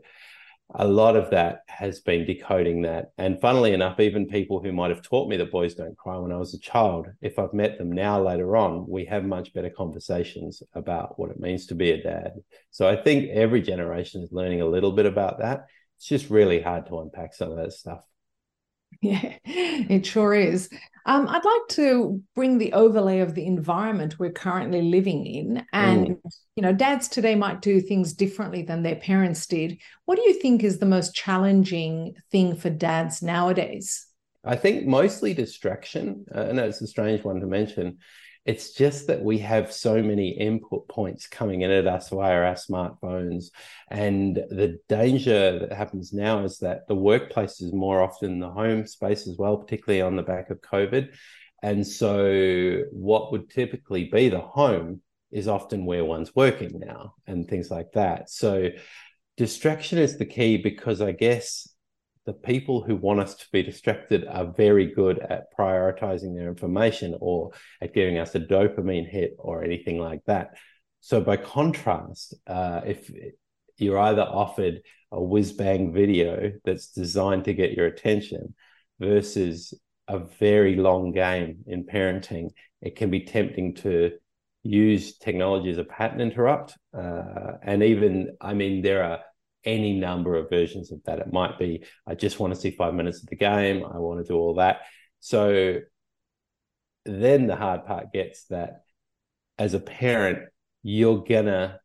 a 0.75 0.87
lot 0.87 1.15
of 1.15 1.29
that 1.31 1.61
has 1.67 2.01
been 2.01 2.25
decoding 2.25 2.81
that. 2.81 3.11
And 3.17 3.39
funnily 3.39 3.73
enough, 3.73 3.99
even 3.99 4.27
people 4.27 4.61
who 4.61 4.73
might 4.73 4.89
have 4.89 5.01
taught 5.01 5.29
me 5.29 5.37
that 5.37 5.51
boys 5.51 5.75
don't 5.75 5.97
cry 5.97 6.17
when 6.17 6.31
I 6.31 6.37
was 6.37 6.53
a 6.53 6.59
child, 6.59 7.07
if 7.21 7.39
I've 7.39 7.53
met 7.53 7.77
them 7.77 7.91
now 7.91 8.21
later 8.21 8.57
on, 8.57 8.85
we 8.87 9.05
have 9.05 9.23
much 9.23 9.53
better 9.53 9.69
conversations 9.69 10.61
about 10.73 11.17
what 11.17 11.31
it 11.31 11.39
means 11.39 11.67
to 11.67 11.75
be 11.75 11.91
a 11.91 12.03
dad. 12.03 12.33
So 12.71 12.87
I 12.87 12.95
think 12.95 13.29
every 13.29 13.61
generation 13.61 14.21
is 14.21 14.31
learning 14.31 14.61
a 14.61 14.67
little 14.67 14.91
bit 14.91 15.05
about 15.05 15.39
that. 15.39 15.67
It's 15.97 16.07
just 16.07 16.29
really 16.29 16.61
hard 16.61 16.87
to 16.87 16.99
unpack 16.99 17.33
some 17.33 17.51
of 17.51 17.57
that 17.57 17.73
stuff. 17.73 18.03
Yeah, 19.01 19.35
it 19.45 20.05
sure 20.05 20.33
is. 20.33 20.69
Um, 21.05 21.27
I'd 21.29 21.45
like 21.45 21.67
to 21.69 22.21
bring 22.35 22.57
the 22.57 22.73
overlay 22.73 23.19
of 23.19 23.35
the 23.35 23.45
environment 23.45 24.19
we're 24.19 24.31
currently 24.31 24.81
living 24.81 25.25
in. 25.25 25.65
And, 25.71 26.07
mm. 26.07 26.19
you 26.55 26.63
know, 26.63 26.73
dads 26.73 27.07
today 27.07 27.35
might 27.35 27.61
do 27.61 27.79
things 27.79 28.13
differently 28.13 28.63
than 28.63 28.83
their 28.83 28.95
parents 28.95 29.45
did. 29.45 29.77
What 30.05 30.17
do 30.17 30.23
you 30.23 30.33
think 30.33 30.63
is 30.63 30.79
the 30.79 30.85
most 30.85 31.15
challenging 31.15 32.15
thing 32.31 32.55
for 32.55 32.69
dads 32.69 33.21
nowadays? 33.21 34.05
I 34.43 34.55
think 34.55 34.85
mostly 34.85 35.33
distraction. 35.33 36.25
Uh, 36.33 36.47
I 36.49 36.51
know 36.51 36.65
it's 36.65 36.81
a 36.81 36.87
strange 36.87 37.23
one 37.23 37.39
to 37.39 37.47
mention, 37.47 37.99
it's 38.47 38.71
just 38.71 39.07
that 39.07 39.21
we 39.21 39.39
have 39.39 39.73
so 39.73 40.01
many 40.01 40.29
input 40.29 40.87
points 40.87 41.27
coming 41.27 41.61
in 41.61 41.69
at 41.69 41.85
us 41.85 42.07
via 42.07 42.43
our 42.45 42.53
smartphones. 42.53 43.51
And 43.91 44.35
the 44.35 44.79
danger 44.87 45.59
that 45.59 45.73
happens 45.73 46.13
now 46.13 46.45
is 46.45 46.59
that 46.59 46.87
the 46.87 46.95
workplace 46.95 47.59
is 47.59 47.73
more 47.73 48.01
often 48.01 48.39
the 48.39 48.49
home 48.49 48.87
space 48.87 49.27
as 49.27 49.35
well, 49.37 49.57
particularly 49.57 50.01
on 50.01 50.15
the 50.15 50.23
back 50.23 50.49
of 50.49 50.61
COVID. 50.61 51.13
And 51.61 51.85
so, 51.85 52.83
what 52.91 53.33
would 53.33 53.49
typically 53.49 54.05
be 54.05 54.29
the 54.29 54.39
home 54.39 55.01
is 55.29 55.49
often 55.49 55.85
where 55.85 56.05
one's 56.05 56.33
working 56.33 56.79
now 56.79 57.15
and 57.25 57.45
things 57.49 57.69
like 57.69 57.91
that. 57.95 58.29
So, 58.29 58.69
distraction 59.35 59.97
is 59.97 60.17
the 60.17 60.25
key 60.25 60.55
because 60.55 61.01
I 61.01 61.11
guess 61.11 61.67
the 62.27 62.33
people 62.33 62.83
who 62.83 62.97
want 62.97 63.21
us 63.21 63.35
to 63.35 63.45
be 63.53 63.63
distracted 63.63 64.27
are 64.27 64.51
very 64.51 64.93
good 64.93 65.17
at 65.17 65.45
prioritizing 65.57 66.35
their 66.35 66.49
information 66.49 67.15
or 67.21 67.51
at 67.81 67.93
giving 67.93 68.17
us 68.17 68.35
a 68.35 68.39
dopamine 68.39 69.09
hit 69.09 69.33
or 69.39 69.63
anything 69.63 69.97
like 69.97 70.19
that. 70.25 70.49
So, 70.99 71.21
by 71.21 71.37
contrast, 71.37 72.35
uh, 72.45 72.81
if 72.85 73.09
you're 73.77 73.97
either 73.97 74.23
offered 74.23 74.81
a 75.09 75.23
whiz 75.23 75.53
bang 75.53 75.93
video 75.93 76.51
that's 76.65 76.91
designed 76.91 77.45
to 77.45 77.53
get 77.53 77.71
your 77.71 77.85
attention 77.85 78.53
versus 78.99 79.73
a 80.09 80.19
very 80.19 80.75
long 80.75 81.13
game 81.13 81.59
in 81.65 81.85
parenting, 81.85 82.49
it 82.81 82.97
can 82.97 83.09
be 83.09 83.21
tempting 83.21 83.75
to 83.75 84.11
use 84.63 85.17
technology 85.17 85.69
as 85.69 85.77
a 85.77 85.85
pattern 85.85 86.19
interrupt. 86.19 86.77
Uh, 86.93 87.53
and 87.63 87.83
even, 87.83 88.35
I 88.41 88.53
mean, 88.53 88.81
there 88.81 89.05
are 89.05 89.19
any 89.67 89.99
number 89.99 90.35
of 90.35 90.49
versions 90.49 90.91
of 90.91 91.03
that. 91.03 91.19
It 91.19 91.31
might 91.31 91.59
be, 91.59 91.83
I 92.07 92.15
just 92.15 92.39
want 92.39 92.55
to 92.55 92.59
see 92.59 92.71
five 92.71 92.95
minutes 92.95 93.21
of 93.21 93.27
the 93.27 93.35
game, 93.35 93.83
I 93.85 93.99
want 93.99 94.25
to 94.25 94.33
do 94.33 94.37
all 94.37 94.55
that. 94.55 94.81
So 95.19 95.79
then 97.05 97.47
the 97.47 97.55
hard 97.55 97.85
part 97.85 98.13
gets 98.13 98.45
that 98.45 98.81
as 99.59 99.73
a 99.73 99.79
parent, 99.79 100.39
you're 100.83 101.23
gonna 101.23 101.79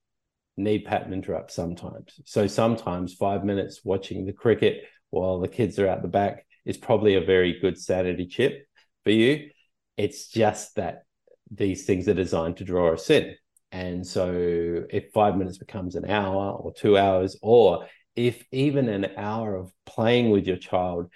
need 0.57 0.85
pattern 0.85 1.13
interrupt 1.13 1.51
sometimes. 1.51 2.21
So 2.25 2.47
sometimes 2.47 3.15
five 3.15 3.45
minutes 3.45 3.81
watching 3.85 4.27
the 4.27 4.33
cricket 4.33 4.85
while 5.11 5.41
the 5.41 5.49
kids 5.49 5.79
are 5.79 5.89
out 5.89 6.03
the 6.03 6.09
back 6.09 6.47
is 6.65 6.77
probably 6.77 7.17
a 7.17 7.21
very 7.21 7.59
good 7.61 7.79
sanity 7.79 8.27
chip 8.27 8.67
for 9.03 9.11
you. 9.11 9.51
It's 9.97 10.29
just 10.29 10.77
that 10.77 11.05
these 11.51 11.85
things 11.85 12.09
are 12.09 12.15
designed 12.15 12.59
to 12.59 12.65
draw 12.65 12.93
us 12.93 13.11
in. 13.11 13.35
And 13.73 14.07
so 14.07 14.85
if 14.91 15.13
five 15.15 15.37
minutes 15.37 15.57
becomes 15.57 15.97
an 15.97 16.09
hour 16.09 16.53
or 16.53 16.75
two 16.75 16.99
hours, 16.99 17.39
or 17.41 17.87
if 18.15 18.45
even 18.53 18.91
an 18.91 19.09
hour 19.17 19.57
of 19.57 19.73
playing 19.87 20.31
with 20.31 20.47
your 20.47 20.59
child 20.59 21.11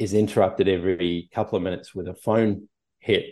is 0.00 0.12
interrupted 0.12 0.68
every 0.68 1.30
couple 1.32 1.56
of 1.56 1.62
minutes 1.62 1.94
with 1.94 2.08
a 2.08 2.14
phone 2.14 2.68
hit, 2.98 3.26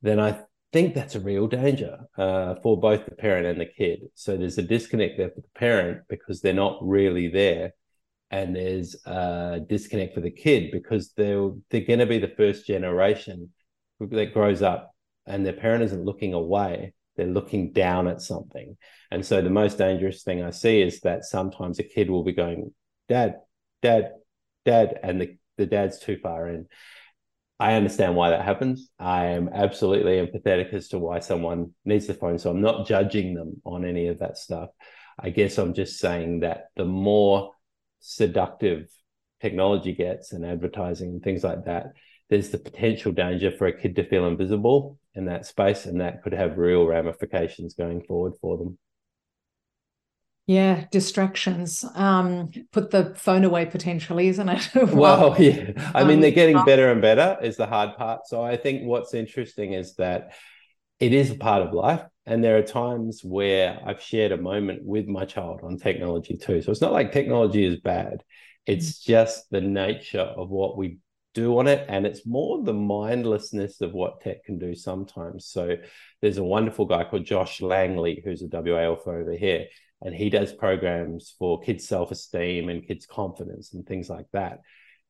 then 0.00 0.18
I 0.18 0.40
think 0.72 0.94
that's 0.94 1.16
a 1.16 1.20
real 1.20 1.46
danger 1.48 1.98
uh, 2.16 2.54
for 2.62 2.80
both 2.80 3.04
the 3.04 3.14
parent 3.14 3.46
and 3.46 3.60
the 3.60 3.66
kid. 3.66 4.00
So 4.14 4.38
there's 4.38 4.56
a 4.58 4.62
disconnect 4.62 5.18
there 5.18 5.30
for 5.30 5.42
the 5.42 5.58
parent 5.58 6.02
because 6.08 6.40
they're 6.40 6.54
not 6.54 6.78
really 6.80 7.28
there, 7.28 7.74
and 8.30 8.56
there's 8.56 8.96
a 9.04 9.60
disconnect 9.68 10.14
for 10.14 10.22
the 10.22 10.30
kid 10.30 10.70
because 10.72 11.12
they're 11.14 11.50
they're 11.70 11.82
going 11.82 11.98
to 11.98 12.06
be 12.06 12.18
the 12.18 12.34
first 12.36 12.66
generation 12.66 13.52
that 14.00 14.32
grows 14.32 14.62
up 14.62 14.94
and 15.26 15.44
their 15.44 15.52
parent 15.52 15.82
isn't 15.82 16.04
looking 16.04 16.32
away 16.32 16.94
they're 17.18 17.26
looking 17.26 17.72
down 17.72 18.08
at 18.08 18.22
something 18.22 18.78
and 19.10 19.26
so 19.26 19.42
the 19.42 19.50
most 19.50 19.76
dangerous 19.76 20.22
thing 20.22 20.42
i 20.42 20.50
see 20.50 20.80
is 20.80 21.00
that 21.00 21.24
sometimes 21.24 21.78
a 21.78 21.82
kid 21.82 22.08
will 22.08 22.24
be 22.24 22.32
going 22.32 22.72
dad 23.10 23.34
dad 23.82 24.12
dad 24.64 24.98
and 25.02 25.20
the, 25.20 25.36
the 25.58 25.66
dad's 25.66 25.98
too 25.98 26.16
far 26.22 26.48
in 26.48 26.66
I 27.60 27.74
understand 27.74 28.14
why 28.14 28.30
that 28.30 28.44
happens. 28.44 28.88
I 29.00 29.26
am 29.26 29.50
absolutely 29.52 30.24
empathetic 30.24 30.72
as 30.72 30.88
to 30.88 30.98
why 30.98 31.18
someone 31.18 31.74
needs 31.84 32.06
the 32.06 32.14
phone. 32.14 32.38
So 32.38 32.50
I'm 32.50 32.60
not 32.60 32.86
judging 32.86 33.34
them 33.34 33.60
on 33.64 33.84
any 33.84 34.06
of 34.06 34.20
that 34.20 34.38
stuff. 34.38 34.70
I 35.18 35.30
guess 35.30 35.58
I'm 35.58 35.74
just 35.74 35.98
saying 35.98 36.40
that 36.40 36.66
the 36.76 36.84
more 36.84 37.52
seductive 37.98 38.88
technology 39.40 39.92
gets 39.92 40.32
and 40.32 40.46
advertising 40.46 41.10
and 41.10 41.22
things 41.22 41.42
like 41.42 41.64
that, 41.64 41.86
there's 42.30 42.50
the 42.50 42.58
potential 42.58 43.12
danger 43.12 43.50
for 43.50 43.66
a 43.66 43.72
kid 43.72 43.96
to 43.96 44.04
feel 44.04 44.26
invisible 44.26 44.98
in 45.14 45.26
that 45.26 45.46
space. 45.46 45.86
And 45.86 46.00
that 46.00 46.22
could 46.22 46.32
have 46.32 46.58
real 46.58 46.86
ramifications 46.86 47.74
going 47.74 48.02
forward 48.02 48.34
for 48.40 48.58
them. 48.58 48.78
Yeah, 50.46 50.86
distractions. 50.90 51.84
Um, 51.94 52.50
put 52.72 52.90
the 52.90 53.14
phone 53.16 53.44
away 53.44 53.66
potentially, 53.66 54.28
isn't 54.28 54.48
it? 54.48 54.70
well, 54.94 55.36
yeah. 55.38 55.72
I 55.94 56.04
mean, 56.04 56.20
they're 56.20 56.30
getting 56.30 56.64
better 56.64 56.90
and 56.90 57.02
better 57.02 57.36
is 57.42 57.58
the 57.58 57.66
hard 57.66 57.96
part. 57.98 58.26
So 58.26 58.42
I 58.42 58.56
think 58.56 58.84
what's 58.84 59.12
interesting 59.12 59.74
is 59.74 59.94
that 59.96 60.32
it 61.00 61.12
is 61.12 61.30
a 61.30 61.34
part 61.34 61.62
of 61.62 61.74
life. 61.74 62.02
And 62.24 62.42
there 62.42 62.56
are 62.56 62.62
times 62.62 63.22
where 63.22 63.78
I've 63.84 64.00
shared 64.00 64.32
a 64.32 64.38
moment 64.38 64.84
with 64.84 65.06
my 65.06 65.26
child 65.26 65.60
on 65.62 65.78
technology 65.78 66.38
too. 66.38 66.62
So 66.62 66.72
it's 66.72 66.80
not 66.80 66.92
like 66.92 67.12
technology 67.12 67.64
is 67.64 67.80
bad. 67.80 68.22
It's 68.66 69.00
mm-hmm. 69.00 69.12
just 69.12 69.50
the 69.50 69.60
nature 69.60 70.20
of 70.20 70.48
what 70.48 70.78
we 70.78 70.98
do 71.34 71.58
on 71.58 71.66
it. 71.66 71.84
And 71.88 72.06
it's 72.06 72.26
more 72.26 72.62
the 72.62 72.72
mindlessness 72.72 73.80
of 73.80 73.92
what 73.92 74.20
tech 74.20 74.44
can 74.44 74.58
do 74.58 74.74
sometimes. 74.74 75.46
So 75.46 75.76
there's 76.20 76.38
a 76.38 76.44
wonderful 76.44 76.86
guy 76.86 77.04
called 77.04 77.24
Josh 77.24 77.60
Langley, 77.60 78.22
who's 78.24 78.42
a 78.42 78.48
WA 78.50 78.80
Alpha 78.80 79.10
over 79.10 79.32
here 79.32 79.66
and 80.02 80.14
he 80.14 80.30
does 80.30 80.52
programs 80.52 81.34
for 81.38 81.60
kids' 81.60 81.86
self 81.86 82.10
esteem 82.10 82.68
and 82.68 82.86
kids' 82.86 83.06
confidence 83.06 83.72
and 83.72 83.86
things 83.86 84.08
like 84.08 84.26
that. 84.32 84.60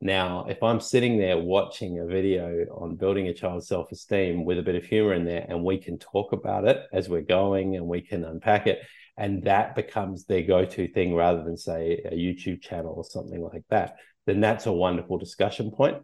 Now, 0.01 0.47
if 0.49 0.63
I'm 0.63 0.81
sitting 0.81 1.19
there 1.19 1.39
watching 1.39 1.99
a 1.99 2.07
video 2.07 2.65
on 2.71 2.97
building 2.97 3.29
a 3.29 3.35
child's 3.35 3.69
self 3.69 3.91
esteem 3.93 4.45
with 4.45 4.59
a 4.59 4.63
bit 4.63 4.77
of 4.77 4.85
humor 4.85 5.15
in 5.15 5.25
there, 5.25 5.45
and 5.49 5.65
we 5.65 5.79
can 5.79 5.99
talk 5.99 6.33
about 6.33 6.67
it 6.67 6.85
as 6.93 7.09
we're 7.09 7.23
going 7.23 7.77
and 7.77 7.87
we 7.87 8.01
can 8.01 8.25
unpack 8.25 8.67
it, 8.67 8.81
and 9.17 9.43
that 9.45 9.75
becomes 9.75 10.25
their 10.25 10.43
go 10.43 10.65
to 10.65 10.89
thing 10.89 11.15
rather 11.15 11.43
than, 11.43 11.57
say, 11.57 12.01
a 12.05 12.15
YouTube 12.15 12.63
channel 12.63 12.95
or 12.97 13.05
something 13.05 13.43
like 13.43 13.65
that, 13.71 13.97
then 14.29 14.41
that's 14.41 14.67
a 14.67 14.73
wonderful 14.73 15.19
discussion 15.19 15.71
point. 15.71 16.03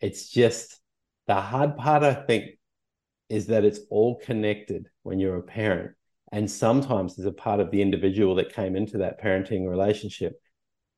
It's 0.00 0.28
just 0.28 0.78
the 1.26 1.34
hard 1.34 1.76
part, 1.76 2.02
I 2.02 2.14
think, 2.14 2.58
is 3.28 3.46
that 3.46 3.64
it's 3.64 3.80
all 3.90 4.16
connected 4.18 4.88
when 5.02 5.18
you're 5.18 5.36
a 5.36 5.42
parent 5.42 5.92
and 6.32 6.50
sometimes 6.50 7.14
there's 7.14 7.26
a 7.26 7.32
part 7.32 7.60
of 7.60 7.70
the 7.70 7.82
individual 7.82 8.34
that 8.36 8.54
came 8.54 8.74
into 8.74 8.98
that 8.98 9.20
parenting 9.22 9.68
relationship 9.68 10.40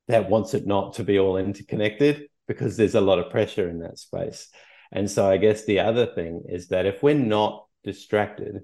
that 0.07 0.29
wants 0.29 0.53
it 0.53 0.65
not 0.65 0.93
to 0.93 1.03
be 1.03 1.19
all 1.19 1.35
interconnected 1.35 2.29
because 2.47 2.77
there's 2.77 2.95
a 2.95 3.01
lot 3.01 3.19
of 3.19 3.29
pressure 3.29 3.69
in 3.69 3.79
that 3.79 3.99
space. 3.99 4.49
And 4.93 5.11
so 5.11 5.29
I 5.29 5.35
guess 5.37 5.65
the 5.65 5.79
other 5.79 6.05
thing 6.05 6.43
is 6.47 6.69
that 6.69 6.85
if 6.85 7.03
we're 7.03 7.15
not 7.15 7.65
distracted, 7.83 8.61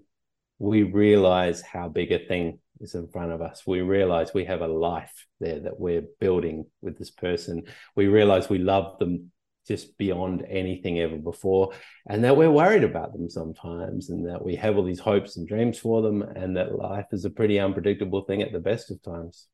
we 0.61 0.83
realize 0.83 1.63
how 1.63 1.89
big 1.89 2.11
a 2.11 2.19
thing 2.19 2.59
is 2.79 2.93
in 2.93 3.07
front 3.07 3.31
of 3.31 3.41
us. 3.41 3.63
We 3.65 3.81
realize 3.81 4.31
we 4.31 4.45
have 4.45 4.61
a 4.61 4.67
life 4.67 5.25
there 5.39 5.59
that 5.59 5.79
we're 5.79 6.03
building 6.19 6.67
with 6.81 6.99
this 6.99 7.09
person. 7.09 7.63
We 7.95 8.05
realize 8.05 8.47
we 8.47 8.59
love 8.59 8.99
them 8.99 9.31
just 9.67 9.97
beyond 9.97 10.45
anything 10.47 10.99
ever 10.99 11.17
before 11.17 11.71
and 12.07 12.23
that 12.23 12.37
we're 12.37 12.51
worried 12.51 12.83
about 12.83 13.11
them 13.13 13.27
sometimes 13.27 14.11
and 14.11 14.27
that 14.27 14.43
we 14.43 14.55
have 14.55 14.77
all 14.77 14.83
these 14.83 14.99
hopes 14.99 15.37
and 15.37 15.47
dreams 15.47 15.79
for 15.79 16.03
them 16.03 16.21
and 16.21 16.57
that 16.57 16.75
life 16.75 17.05
is 17.11 17.25
a 17.25 17.29
pretty 17.29 17.59
unpredictable 17.59 18.21
thing 18.21 18.41
at 18.41 18.51
the 18.51 18.59
best 18.59 18.89
of 18.89 18.99
times 19.03 19.45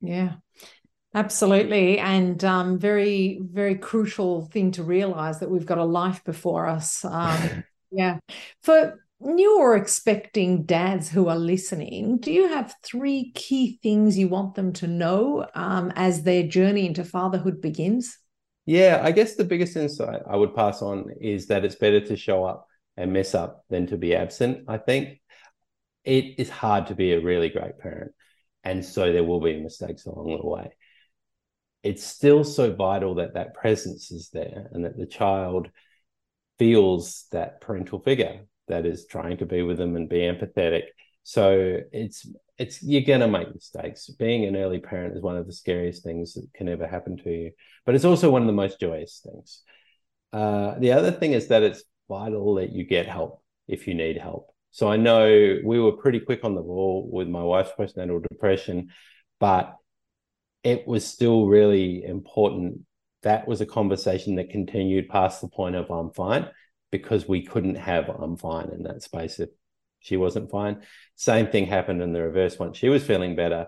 yeah 0.00 0.34
absolutely 1.14 1.98
and 1.98 2.44
um, 2.44 2.78
very 2.78 3.40
very 3.42 3.74
crucial 3.74 4.46
thing 4.46 4.70
to 4.70 4.84
realize 4.84 5.40
that 5.40 5.50
we've 5.50 5.66
got 5.66 5.78
a 5.78 5.84
life 5.84 6.22
before 6.22 6.68
us 6.68 7.04
um, 7.04 7.64
yeah 7.90 8.18
for 8.62 9.00
new 9.20 9.58
or 9.58 9.76
expecting 9.76 10.64
dads 10.64 11.10
who 11.10 11.28
are 11.28 11.36
listening 11.36 12.18
do 12.18 12.32
you 12.32 12.48
have 12.48 12.74
three 12.82 13.32
key 13.34 13.78
things 13.82 14.16
you 14.16 14.28
want 14.28 14.54
them 14.54 14.72
to 14.72 14.86
know 14.86 15.46
um, 15.54 15.92
as 15.94 16.22
their 16.22 16.42
journey 16.42 16.86
into 16.86 17.04
fatherhood 17.04 17.60
begins 17.60 18.18
yeah, 18.70 19.00
I 19.02 19.10
guess 19.10 19.34
the 19.34 19.44
biggest 19.44 19.76
insight 19.76 20.22
I 20.28 20.36
would 20.36 20.54
pass 20.54 20.80
on 20.80 21.06
is 21.20 21.48
that 21.48 21.64
it's 21.64 21.74
better 21.74 22.00
to 22.02 22.16
show 22.16 22.44
up 22.44 22.68
and 22.96 23.12
mess 23.12 23.34
up 23.34 23.64
than 23.68 23.88
to 23.88 23.96
be 23.96 24.14
absent. 24.14 24.66
I 24.68 24.78
think 24.78 25.20
it 26.04 26.38
is 26.38 26.50
hard 26.50 26.86
to 26.86 26.94
be 26.94 27.12
a 27.12 27.20
really 27.20 27.48
great 27.48 27.80
parent. 27.80 28.12
And 28.62 28.84
so 28.84 29.12
there 29.12 29.24
will 29.24 29.40
be 29.40 29.60
mistakes 29.60 30.06
along 30.06 30.38
the 30.40 30.46
way. 30.46 30.70
It's 31.82 32.04
still 32.04 32.44
so 32.44 32.72
vital 32.72 33.16
that 33.16 33.34
that 33.34 33.54
presence 33.54 34.12
is 34.12 34.28
there 34.32 34.68
and 34.72 34.84
that 34.84 34.96
the 34.96 35.06
child 35.06 35.70
feels 36.58 37.26
that 37.32 37.60
parental 37.62 37.98
figure 37.98 38.42
that 38.68 38.86
is 38.86 39.06
trying 39.06 39.36
to 39.38 39.46
be 39.46 39.62
with 39.62 39.78
them 39.78 39.96
and 39.96 40.08
be 40.08 40.18
empathetic. 40.18 40.84
So 41.22 41.80
it's 41.92 42.26
it's 42.58 42.82
you're 42.82 43.02
gonna 43.02 43.28
make 43.28 43.54
mistakes. 43.54 44.08
Being 44.08 44.44
an 44.44 44.56
early 44.56 44.78
parent 44.78 45.16
is 45.16 45.22
one 45.22 45.36
of 45.36 45.46
the 45.46 45.52
scariest 45.52 46.02
things 46.02 46.34
that 46.34 46.48
can 46.54 46.68
ever 46.68 46.86
happen 46.86 47.16
to 47.18 47.30
you, 47.30 47.52
but 47.84 47.94
it's 47.94 48.04
also 48.04 48.30
one 48.30 48.42
of 48.42 48.46
the 48.46 48.52
most 48.52 48.80
joyous 48.80 49.24
things. 49.24 49.62
Uh, 50.32 50.78
the 50.78 50.92
other 50.92 51.10
thing 51.10 51.32
is 51.32 51.48
that 51.48 51.62
it's 51.62 51.82
vital 52.08 52.56
that 52.56 52.72
you 52.72 52.84
get 52.84 53.06
help 53.06 53.42
if 53.68 53.86
you 53.86 53.94
need 53.94 54.16
help. 54.16 54.48
So 54.72 54.88
I 54.88 54.96
know 54.96 55.58
we 55.64 55.80
were 55.80 55.92
pretty 55.92 56.20
quick 56.20 56.44
on 56.44 56.54
the 56.54 56.62
ball 56.62 57.08
with 57.10 57.28
my 57.28 57.42
wife's 57.42 57.72
postnatal 57.76 58.22
depression, 58.28 58.90
but 59.40 59.76
it 60.62 60.86
was 60.86 61.04
still 61.04 61.46
really 61.46 62.04
important. 62.04 62.80
That 63.22 63.48
was 63.48 63.60
a 63.60 63.66
conversation 63.66 64.36
that 64.36 64.50
continued 64.50 65.08
past 65.08 65.40
the 65.40 65.48
point 65.48 65.74
of 65.74 65.90
I'm 65.90 66.12
fine 66.12 66.48
because 66.90 67.28
we 67.28 67.42
couldn't 67.42 67.76
have 67.76 68.08
I'm 68.08 68.36
fine 68.36 68.70
in 68.70 68.82
that 68.84 69.02
space 69.02 69.38
if 69.38 69.50
she 70.00 70.16
wasn't 70.16 70.50
fine. 70.50 70.82
Same 71.16 71.46
thing 71.48 71.66
happened 71.66 72.02
in 72.02 72.12
the 72.12 72.22
reverse 72.22 72.58
once 72.58 72.78
she 72.78 72.88
was 72.88 73.04
feeling 73.04 73.36
better. 73.36 73.66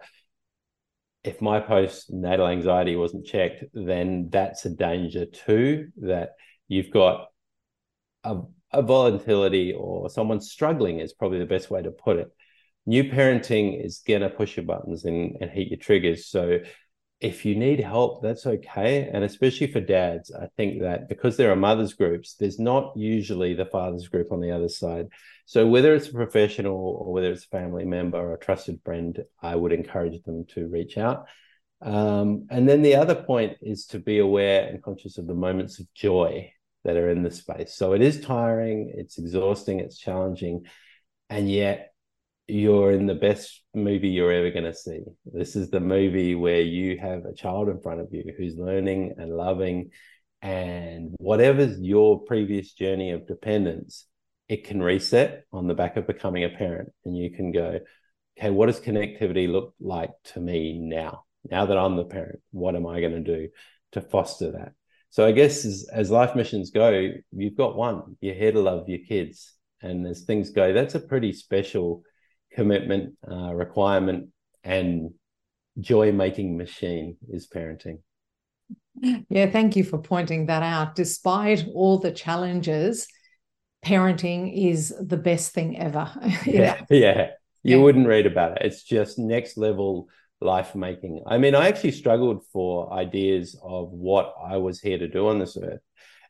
If 1.23 1.41
my 1.41 1.61
postnatal 1.61 2.51
anxiety 2.51 2.97
wasn't 2.97 3.27
checked, 3.27 3.65
then 3.75 4.29
that's 4.31 4.65
a 4.65 4.71
danger 4.71 5.27
too. 5.27 5.89
That 5.99 6.31
you've 6.69 6.91
got 6.91 7.29
a, 8.25 8.41
a 8.73 8.83
volatility 8.83 9.73
or 9.73 10.11
someone 10.11 10.41
struggling 10.41 10.99
is 10.99 11.13
probably 11.13 11.39
the 11.39 11.47
best 11.47 11.71
way 11.71 11.83
to 11.83 11.91
put 11.91 12.17
it. 12.17 12.29
New 12.87 13.05
parenting 13.05 13.85
is 13.85 14.03
gonna 14.07 14.31
push 14.31 14.57
your 14.57 14.67
buttons 14.67 15.05
and, 15.05 15.37
and 15.41 15.51
hit 15.51 15.69
your 15.69 15.79
triggers. 15.79 16.27
So 16.27 16.59
if 17.23 17.45
you 17.45 17.55
need 17.55 17.79
help, 17.79 18.21
that's 18.21 18.47
okay. 18.47 19.09
And 19.13 19.23
especially 19.23 19.69
for 19.69 19.81
dads, 19.81 20.33
I 20.33 20.49
think 20.57 20.83
that 20.83 21.09
because 21.09 21.37
there 21.37 21.53
are 21.53 21.57
mothers 21.57 21.93
groups, 21.93 22.35
there's 22.35 22.59
not 22.59 22.93
usually 22.97 23.55
the 23.55 23.65
fathers 23.65 24.09
group 24.09 24.33
on 24.33 24.41
the 24.41 24.51
other 24.51 24.69
side. 24.69 25.07
So 25.47 25.67
whether 25.67 25.95
it's 25.95 26.09
a 26.09 26.13
professional 26.13 26.75
or 26.75 27.13
whether 27.13 27.31
it's 27.31 27.45
a 27.45 27.49
family 27.49 27.85
member 27.85 28.19
or 28.19 28.35
a 28.35 28.39
trusted 28.39 28.81
friend, 28.85 29.23
I 29.41 29.55
would 29.55 29.73
encourage 29.73 30.21
them 30.25 30.47
to 30.55 30.67
reach 30.67 30.99
out. 30.99 31.29
Um, 31.81 32.47
and 32.51 32.69
then 32.69 32.83
the 32.83 32.97
other 32.97 33.15
point 33.15 33.57
is 33.63 33.87
to 33.87 34.01
be 34.01 34.19
aware 34.19 34.67
and 34.67 34.83
conscious 34.83 35.17
of 35.17 35.29
the 35.29 35.35
moments 35.35 35.79
of 35.79 35.93
joy 35.95 36.53
that 36.85 36.97
are 36.97 37.11
in 37.11 37.23
the 37.23 37.31
space. 37.31 37.75
So 37.75 37.93
it 37.93 38.03
is 38.03 38.21
tiring, 38.21 38.93
it's 38.97 39.19
exhausting, 39.19 39.79
it's 39.79 39.99
challenging, 39.99 40.67
and 41.31 41.49
yet 41.49 41.92
you're 42.53 42.93
in 42.93 43.07
the 43.07 43.15
best 43.15 43.63
movie 43.75 44.09
you're 44.09 44.31
ever 44.31 44.51
going 44.51 44.65
to 44.65 44.75
see. 44.75 45.01
This 45.25 45.57
is 45.57 45.71
the 45.71 45.81
movie 45.81 46.35
where 46.35 46.61
you 46.61 46.99
have 46.99 47.25
a 47.25 47.33
child 47.33 47.71
in 47.71 47.81
front 47.81 48.01
of 48.01 48.09
you 48.13 48.31
who's 48.37 48.57
learning 48.57 49.15
and 49.17 49.35
loving, 49.35 49.91
and 50.43 51.15
whatever's 51.19 51.81
your 51.81 52.21
previous 52.21 52.73
journey 52.73 53.13
of 53.13 53.27
dependence, 53.27 54.07
it 54.49 54.65
can 54.65 54.83
reset 54.83 55.45
on 55.51 55.67
the 55.67 55.75
back 55.75 55.97
of 55.97 56.07
becoming 56.07 56.45
a 56.45 56.51
parent, 56.51 56.93
and 57.07 57.17
you 57.17 57.31
can 57.31 57.53
go, 57.53 57.81
okay, 58.39 58.51
what 58.51 58.67
does 58.67 58.81
connectivity 58.81 59.51
look 59.51 59.75
like 59.81 60.11
to 60.25 60.41
me 60.41 60.79
now? 60.79 61.25
Now 61.51 61.65
that 61.65 61.79
I'm 61.79 61.97
the 61.97 62.05
parent, 62.05 62.41
what 62.51 62.77
am 62.77 62.87
I 62.87 63.01
going 63.01 63.25
to 63.25 63.37
do 63.37 63.49
to 63.93 64.03
foster 64.03 64.53
that? 64.53 64.73
So 65.09 65.27
I 65.27 65.33
guess 65.33 65.65
as, 65.65 65.89
as 65.91 66.11
life 66.11 66.37
missions 66.37 66.71
go, 66.71 67.13
you've 67.33 67.57
got 67.57 67.77
one. 67.77 68.17
You're 68.21 68.35
here 68.35 68.53
to 68.53 68.61
love 68.61 68.91
your 68.91 69.01
kids, 69.09 69.55
and 69.81 70.07
as 70.07 70.23
things 70.23 70.51
go, 70.51 70.75
that's 70.75 70.95
a 70.95 71.01
pretty 71.01 71.33
special 71.33 72.03
commitment, 72.55 73.15
uh, 73.31 73.55
requirement, 73.55 74.29
and 74.65 75.11
joy 75.79 76.13
making 76.13 76.57
machine 76.57 77.17
is 77.29 77.49
parenting. 77.49 77.99
Yeah, 79.29 79.51
thank 79.51 79.75
you 79.75 79.85
for 79.85 79.99
pointing 79.99 80.47
that 80.47 80.63
out. 80.63 80.95
Despite 80.95 81.67
all 81.75 81.99
the 81.99 82.13
challenges, 82.13 83.09
parenting 83.85 84.71
is 84.71 84.95
the 85.01 85.17
best 85.17 85.53
thing 85.53 85.79
ever. 85.79 86.11
yeah, 86.47 86.85
yeah. 86.91 87.31
You 87.63 87.79
yeah. 87.79 87.83
wouldn't 87.83 88.07
read 88.07 88.27
about 88.27 88.53
it. 88.53 88.67
It's 88.67 88.83
just 88.83 89.19
next 89.19 89.57
level 89.57 90.09
life 90.41 90.75
making. 90.75 91.23
I 91.27 91.39
mean, 91.39 91.55
I 91.55 91.69
actually 91.69 91.93
struggled 91.93 92.45
for 92.53 92.93
ideas 92.93 93.59
of 93.63 93.91
what 93.91 94.35
I 94.45 94.57
was 94.57 94.81
here 94.81 94.99
to 94.99 95.09
do 95.09 95.29
on 95.29 95.39
this 95.39 95.57
earth. 95.57 95.81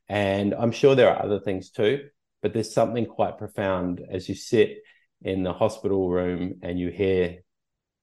And 0.09 0.55
I'm 0.55 0.73
sure 0.73 0.95
there 0.95 1.11
are 1.11 1.25
other 1.25 1.41
things 1.41 1.71
too, 1.71 2.09
but 2.43 2.53
there's 2.53 2.73
something 2.73 3.07
quite 3.07 3.39
profound 3.39 4.03
as 4.11 4.29
you 4.29 4.35
sit 4.35 4.79
in 5.25 5.43
the 5.43 5.53
hospital 5.53 6.09
room 6.09 6.61
and 6.63 6.79
you 6.79 6.91
hear 6.91 7.39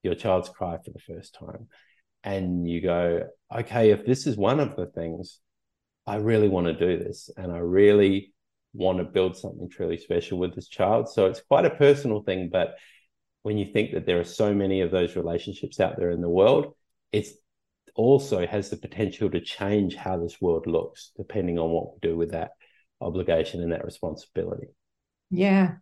your 0.02 0.14
child's 0.14 0.48
cry 0.48 0.78
for 0.84 0.90
the 0.90 1.14
first 1.14 1.34
time. 1.34 1.68
And 2.22 2.68
you 2.68 2.80
go, 2.80 3.28
okay, 3.54 3.90
if 3.90 4.04
this 4.04 4.26
is 4.26 4.36
one 4.36 4.60
of 4.60 4.76
the 4.76 4.86
things, 4.86 5.38
I 6.06 6.16
really 6.16 6.48
want 6.48 6.66
to 6.66 6.74
do 6.74 7.02
this. 7.02 7.30
And 7.36 7.52
I 7.52 7.58
really 7.58 8.32
want 8.72 8.98
to 8.98 9.04
build 9.04 9.36
something 9.36 9.68
truly 9.68 9.96
special 9.96 10.38
with 10.38 10.54
this 10.54 10.68
child. 10.68 11.08
So 11.08 11.26
it's 11.26 11.40
quite 11.40 11.64
a 11.64 11.70
personal 11.70 12.22
thing, 12.22 12.50
but 12.52 12.76
when 13.42 13.58
you 13.58 13.64
think 13.64 13.92
that 13.92 14.06
there 14.06 14.20
are 14.20 14.24
so 14.24 14.54
many 14.54 14.82
of 14.82 14.90
those 14.90 15.16
relationships 15.16 15.80
out 15.80 15.96
there 15.96 16.10
in 16.10 16.20
the 16.20 16.28
world, 16.28 16.74
it's 17.10 17.32
also 17.94 18.46
has 18.46 18.70
the 18.70 18.76
potential 18.76 19.30
to 19.30 19.40
change 19.40 19.94
how 19.96 20.18
this 20.18 20.40
world 20.40 20.66
looks, 20.66 21.12
depending 21.16 21.58
on 21.58 21.70
what 21.70 21.92
we 21.92 21.98
do 22.02 22.16
with 22.16 22.32
that 22.32 22.50
obligation 23.00 23.62
and 23.62 23.72
that 23.72 23.84
responsibility. 23.84 24.68
Yeah. 25.30 25.76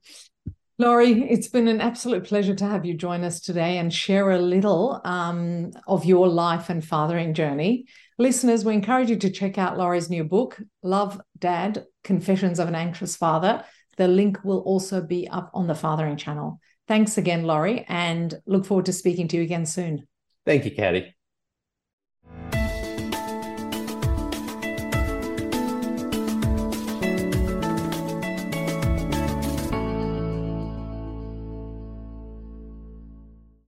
Laurie, 0.81 1.29
it's 1.29 1.49
been 1.49 1.67
an 1.67 1.81
absolute 1.81 2.23
pleasure 2.23 2.55
to 2.55 2.65
have 2.65 2.87
you 2.87 2.95
join 2.95 3.25
us 3.25 3.41
today 3.41 3.79
and 3.79 3.93
share 3.93 4.31
a 4.31 4.39
little 4.39 5.01
um, 5.05 5.73
of 5.89 6.05
your 6.05 6.29
life 6.29 6.71
and 6.71 6.85
fathering 6.85 7.35
journey. 7.35 7.87
Listeners, 8.17 8.65
we 8.65 8.75
encourage 8.75 9.11
you 9.11 9.17
to 9.17 9.31
check 9.31 9.59
out 9.59 9.77
Laurie's 9.77 10.09
new 10.09 10.23
book, 10.23 10.61
Love 10.85 11.21
Dad 11.37 11.85
Confessions 12.05 12.61
of 12.61 12.69
an 12.69 12.77
Anxious 12.77 13.17
Father. 13.17 13.65
The 13.97 14.07
link 14.07 14.45
will 14.45 14.61
also 14.61 15.03
be 15.03 15.27
up 15.27 15.51
on 15.53 15.67
the 15.67 15.75
Fathering 15.75 16.17
channel. 16.17 16.61
Thanks 16.87 17.19
again, 17.19 17.43
Laurie, 17.43 17.85
and 17.89 18.33
look 18.47 18.65
forward 18.65 18.87
to 18.87 18.93
speaking 18.93 19.27
to 19.29 19.37
you 19.37 19.43
again 19.43 19.67
soon. 19.67 20.07
Thank 20.47 20.65
you, 20.65 20.71
Katty. 20.71 21.18